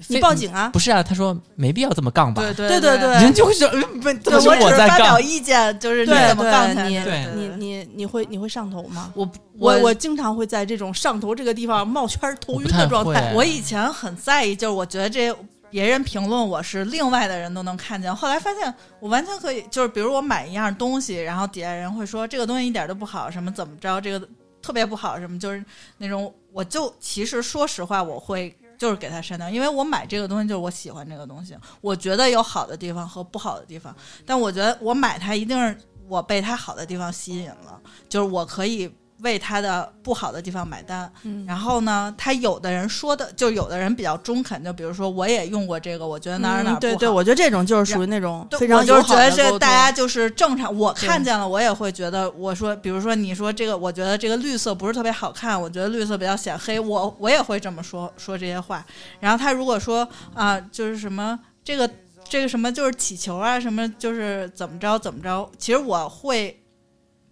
[0.08, 0.70] 你报警啊！
[0.74, 1.04] 不是啊？
[1.04, 2.42] 他说没必要这么杠吧？
[2.42, 4.88] 对对对对对人就会说，嗯不，对，都是我只是在。
[4.88, 9.12] 发表意见，就是你怎么杠才对是对你你你会你会上头吗？
[9.16, 13.34] 我我我经常会在这种上头这个地方冒圈儿头晕的状态。
[13.36, 15.32] 我以前很在意，就是我觉得这
[15.70, 24.28] 别人评论我是另外的人都能看见，后来发现我完全可以，就是比如我买一样东西，然后底下人会说这个东西一点都不好，什么怎么着，这个
[24.62, 25.64] 特别不好，什么就是
[25.98, 28.56] 那种，我就其实说实话，我会。
[28.82, 33.96] 就是给他删掉，因为我买这个东西就是我喜欢这个东西，我觉得有好的地方和不好的地方，
[34.26, 35.78] 但我觉得我买它一定是
[36.08, 37.80] 我被它好的地方吸引了，
[38.10, 38.92] 就是我可以
[39.22, 46.80] 为他的不好的地方买单，嗯然后呢，他有的人说的，就有的人比较中肯，就比如说我也用过这个，我觉得哪儿哪儿不好。
[46.80, 58.86] 嗯对对，我觉得这种就是属于那种非常我就是觉得这大家就是正常，我看见了，我也会觉得，我说，比如说你说这个，我觉得这个绿色不是特别好看，我觉得绿色比较显黑，我我也会这么说说这些话。
[59.20, 61.90] 然后他如果说啊、就是什么这个
[62.28, 66.61] 这个什么就是起球啊，什么就是怎么着怎么着，其实我会，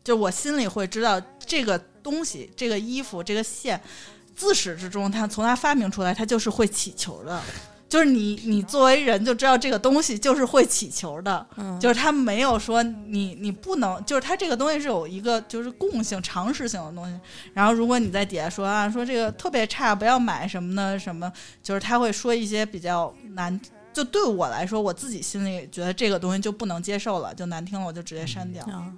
[0.09, 3.79] 就我心里会知道这个东西，这个衣服，这个线，
[4.35, 7.39] 自始至终，它从它发明出来，它就是会起球的。
[7.87, 17.19] 就是你，你作为人就知道这个东西就是会起球的，嗯就是它没有说你你不能，就是它这个东西是有一个就是共性常识性的东西。
[17.53, 21.31] 然后如果你在底下说啊说这个特别差，不要买什么的什么，
[21.61, 23.61] 就是他会说一些比较难。
[23.91, 28.63] 就对我来说，我自己心里觉得这个东西就不能接受了，就难听了，我就直接删掉。
[28.65, 28.91] 啊。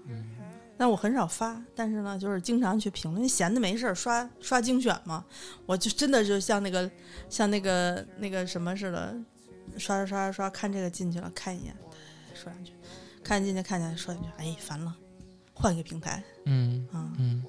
[0.82, 5.23] 但我很少发，但是呢，就是经常去评论，闲的没事儿刷刷精选嘛，
[5.67, 6.89] 我就真的就像那个
[7.29, 9.15] 像那个那个什么似的，
[9.77, 11.77] 刷刷刷刷刷，看这个进去了，看一眼，
[12.34, 12.73] 说两句，
[13.23, 14.91] 看进去看见说两句，哎，烦了，
[15.53, 17.43] 换一个平台嗯啊、嗯，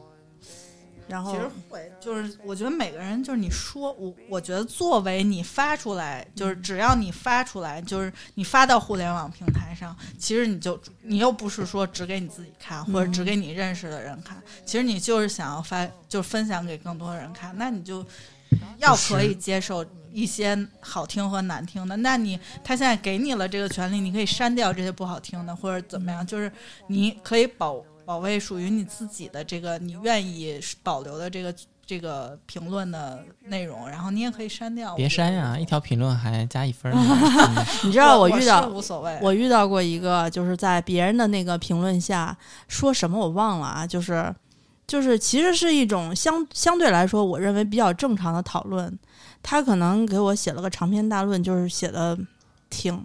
[1.08, 18.04] 然后其实会，就是我觉得每个人就是你说我，我觉得作为你发出来，就是只要你发出来，就是你发到互联网平台上，其实你就你又不是说只给你自己看，或者只给你认识的人看，其实你就是想要发，就是分享给更多人看，那你就
[18.78, 26.52] 要可以接受一些好听和难听的，那你他现在给你了这个权利，你可以删掉这些不好听的，或者怎么样，就是
[26.88, 27.82] 你可以保
[28.12, 31.54] 保卫属于你自己的这个你愿意保留的这个
[31.86, 34.94] 这个评论的内容，然后你也可以删掉。
[34.94, 37.00] 别删呀，一条评论还加一分儿呢。
[37.56, 42.36] 嗯你知道我遇到是无所谓，我遇到过一个，就是在别人的那个评论下
[42.68, 44.34] 说什么我忘了啊，就是
[44.86, 48.98] 就是其实是一种相相对来说我认为比较正常的讨论。
[49.42, 52.18] 他可能给我写了个长篇大论，就是写的
[52.68, 53.02] 挺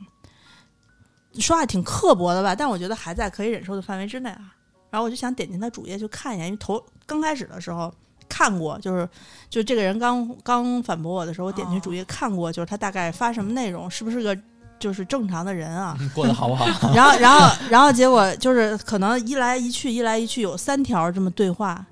[1.40, 4.54] 说话挺刻薄的吧，但我觉得还在可以忍受的范围之内啊。
[4.90, 7.94] 然后我就想点进他主页去看一眼，因为头刚开始的时候
[8.30, 9.08] 看过，就是
[9.50, 14.38] 就这个人刚刚反驳我的时候，我点进主页看过，就是他大概发什么内容，是不是个
[14.80, 15.98] 就是正常的人啊？
[16.14, 16.66] 过得好不好？
[16.94, 21.86] 然后，然后，然后结果就是可能一来一去，一来一去有三条这么对话，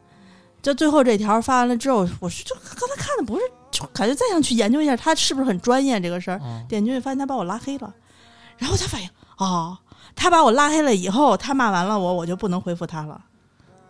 [0.62, 3.42] 就最后这条发完了之后，我是就刚才看的不是，
[3.72, 7.94] 就感觉再想去研究一下他是不是很专业这个事儿，嗯点进去发现他把我拉黑了，
[8.58, 9.78] 然后才反应哦，
[10.16, 13.20] 他把我拉黑了以后，他骂完了我，我就不能回复他了，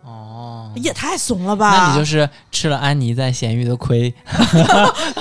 [0.03, 1.72] 哦，也太怂了吧？
[1.72, 4.14] 那你就是吃了安妮在咸鱼的亏。
[4.26, 4.61] 对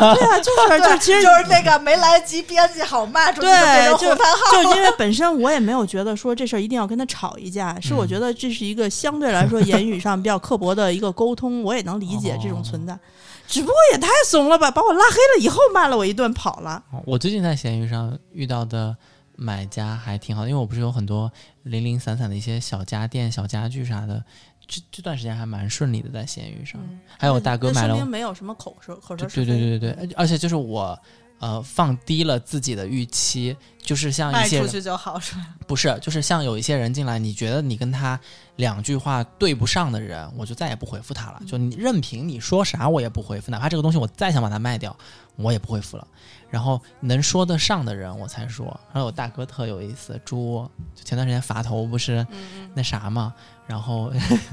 [0.01, 4.52] 啊，就是就对，其实就是那个没来得及编辑好骂出去，就变对，就成红番号。
[4.52, 12.98] 就是因为本身我也没有觉得说这事儿一定要跟他吵一架，是我觉得这是一个相对来说言语上比较刻薄的一个沟通，我也能理解这种存在，
[13.47, 16.82] 只不过也太怂了吧，把我拉黑了以后骂了我一顿跑了。
[17.05, 18.94] 我最近在闲鱼上遇到的
[19.36, 21.31] 买家还挺好的，因为我不是有很多
[21.62, 24.23] 零零散散的一些小家电、小家具啥的，
[24.66, 26.81] 这这段时间还蛮顺利的在闲鱼上。
[26.89, 29.59] 嗯还有大哥买了没有什么口舌口舌对对。
[29.59, 30.98] 对对对，而且就是我
[31.39, 35.55] 呃放低了自己的预期，就是像一些卖出去就好是吧？
[35.66, 38.19] 不是，就是像有一些人进来，你觉得你跟他
[38.56, 41.40] 两句话对不上的人，我就再也不回复他了。
[41.47, 44.97] 就你任凭你说啥，我也不回复，哪怕这个东西我再想把它卖掉，
[45.36, 46.06] 我也不回复了。
[46.55, 48.64] 然后能说得上的人，我才说。
[48.93, 50.64] 然后我大哥特有意思，猪，
[50.94, 53.35] 就前段时间法头不是嗯那啥嘛，
[53.66, 54.12] 然后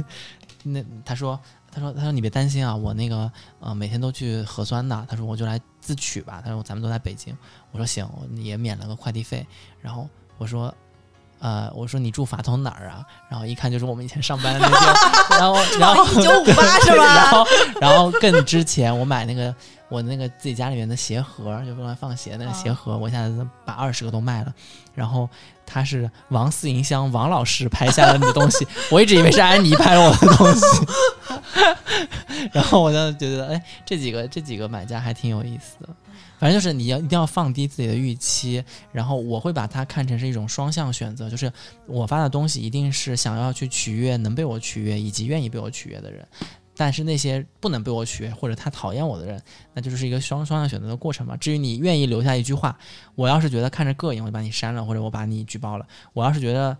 [0.65, 1.39] 那他说。
[1.73, 5.05] 他说：“他说你别担心啊，我那个呃每天都去核酸的。
[5.09, 6.41] 他说我就来自取吧。
[6.43, 7.33] 他说咱们都在北京。
[7.71, 9.47] 我说行，我也免了个快递费。
[9.79, 10.05] 然后
[10.37, 10.75] 我说
[11.39, 13.05] 呃，我说你住法头哪儿啊？
[13.29, 15.39] 然后一看就是我们以前上班的那地儿。
[15.39, 17.31] 然后，然后 一九五八是然吧？
[17.39, 17.45] 后，
[17.79, 19.55] 然后更之前我买那个
[19.91, 24.55] 我那个自己家里面的鞋盒，就用来放鞋那个鞋盒，我一下子把二十个都卖了。
[24.95, 25.29] 然后
[25.65, 30.65] 他是王四银香王老师拍下了你的东西，我一直以为是安妮拍了我的东西。
[32.53, 35.89] 然后我就觉得，哎，这几个这几个买家还挺有意思的。
[36.39, 41.51] 反正就是你要一定要放低自己的预期，然后我会把它看成是一种双向选择，就是
[41.85, 46.27] 我发的东西一定是想要去取悦能被我取悦以及愿意被我取悦的人，
[46.75, 49.41] 但是那些不能被我取悦或者他讨厌我的人，
[49.73, 51.35] 那就是一个双双向选择的过程嘛。
[51.37, 52.77] 至于你愿意留下一句话，
[53.15, 56.75] 我要是觉得看着膈应，我就把你删了，或者我把你举报了；我要是觉得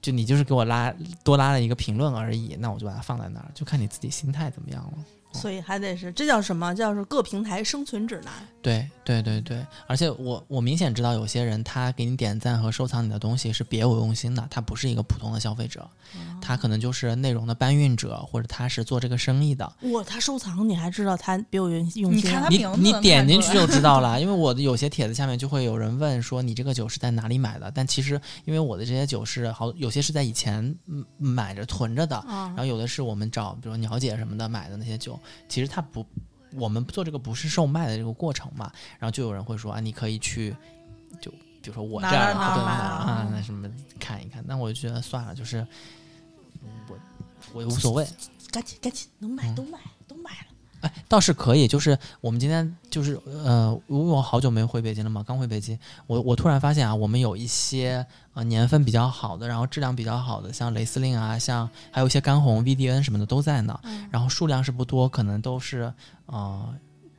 [0.00, 0.94] 就你就是给我拉
[1.24, 5.04] 多拉了一个评论而已，那我就把它放在那儿，就看你自己心态怎么样了。
[5.32, 6.74] 所以还得是这叫什么？
[6.74, 8.32] 叫是各平台生存指南。
[8.62, 15.84] 对对对对，而且我我明显知道有些人他给你点赞和收藏你的东西是别有用心的，他不是一个普通的消费者，
[16.40, 19.70] 他可能就是内容的搬运者，或者他是做这个生意的。
[19.92, 22.46] 哇，他收藏你还知道他别有用用心啊？
[22.48, 35.18] 你看他你你名字能点进去就知道 了，因为我的有些帖子下面就会有人问说你这个酒是在哪里买的，但其实因为我的这些酒是好有些是在以前嗯买着囤着的，啊然后有的是我们找比如鸟姐什么的买的那些酒，
[35.48, 36.06] 其实它不，
[36.54, 40.54] 我们做这个不是售卖的这个过程嘛，然后就有人会说啊，你可以去，
[41.20, 45.66] 就比如说我这哪儿啊啊，那什么看一看，那我就觉得算了，就是
[46.62, 46.98] 嗯我
[47.54, 48.06] 我也无所谓，
[48.50, 49.54] 赶紧赶紧，能买嗯。
[49.54, 49.78] 都买。
[50.82, 58.04] 哎，倒是可以，就是我们今天就是呃，因为我好久没回北京了嘛，刚回北京，我我突然发现啊，我们有一些
[58.34, 63.80] 呃年份比较好的，然后质量比较好的，像雷司令啊，像还有一些干红 VDN 什么的都在呢，
[64.10, 65.92] 然后数量是不多，可能都是
[66.26, 66.74] 呃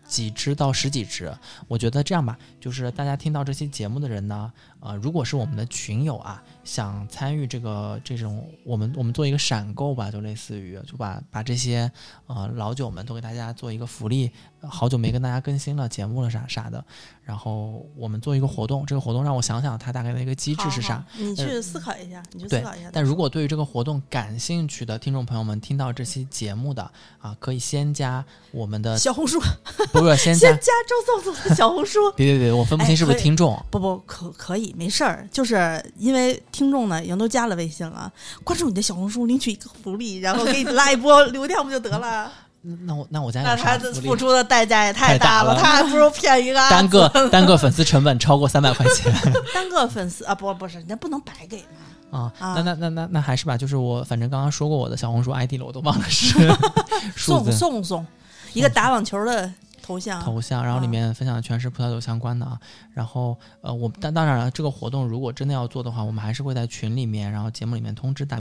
[0.05, 1.33] 几只到十几只。
[1.67, 11.91] 我觉得这样吧，就是大家听到这期节目的人呢，呃，如果是我们的群友啊，想参与这个这种，我们我们做一个闪购吧，就类似于就把把这些
[12.27, 14.31] 呃老酒们都给大家做一个福利，
[14.61, 16.83] 呃好久没跟大家更新了节目了啥啥的，
[17.23, 20.99] 然后我们做一个活动，这个活动让我想想它大概的一个机制是啥好。
[21.01, 22.89] 好你去思考一下，你去思考一下。
[22.93, 29.39] 但如果对于这个活动感兴趣的听众朋友们，听到这期节目的啊，可以先加我们的，小红书
[29.91, 33.61] 不是 先加先，加周总总的小红书， 别别别，我分不清是不是听众。
[33.69, 38.09] 不不可可以没事儿，就是因为听众呢已经都加了微信了，
[38.45, 42.31] 关注你的小红书领取一个福利，然后给你拉一波流量不就得了？
[42.85, 45.59] 那我那我家那他付出的代价也太大大了。
[45.59, 49.13] 他还不如骗一个单个单个粉丝成本超过三百块钱。
[49.53, 51.61] 单个粉丝啊，不不是，人家不能白给！
[52.09, 56.37] 啊那那那那那还是吧，就是我反正刚刚说过我的小红书 ID 了，我都忘了是
[57.17, 58.05] 送送送。
[58.53, 59.51] 一个打网球的
[59.83, 62.59] 头像，头像，然后里啊面分享的全是葡萄酒相关的啊。
[62.93, 68.31] 然后呃，我但当然了，这个活动如果真的要做的话，我们还是会在群里面，然后节目里面通知大家。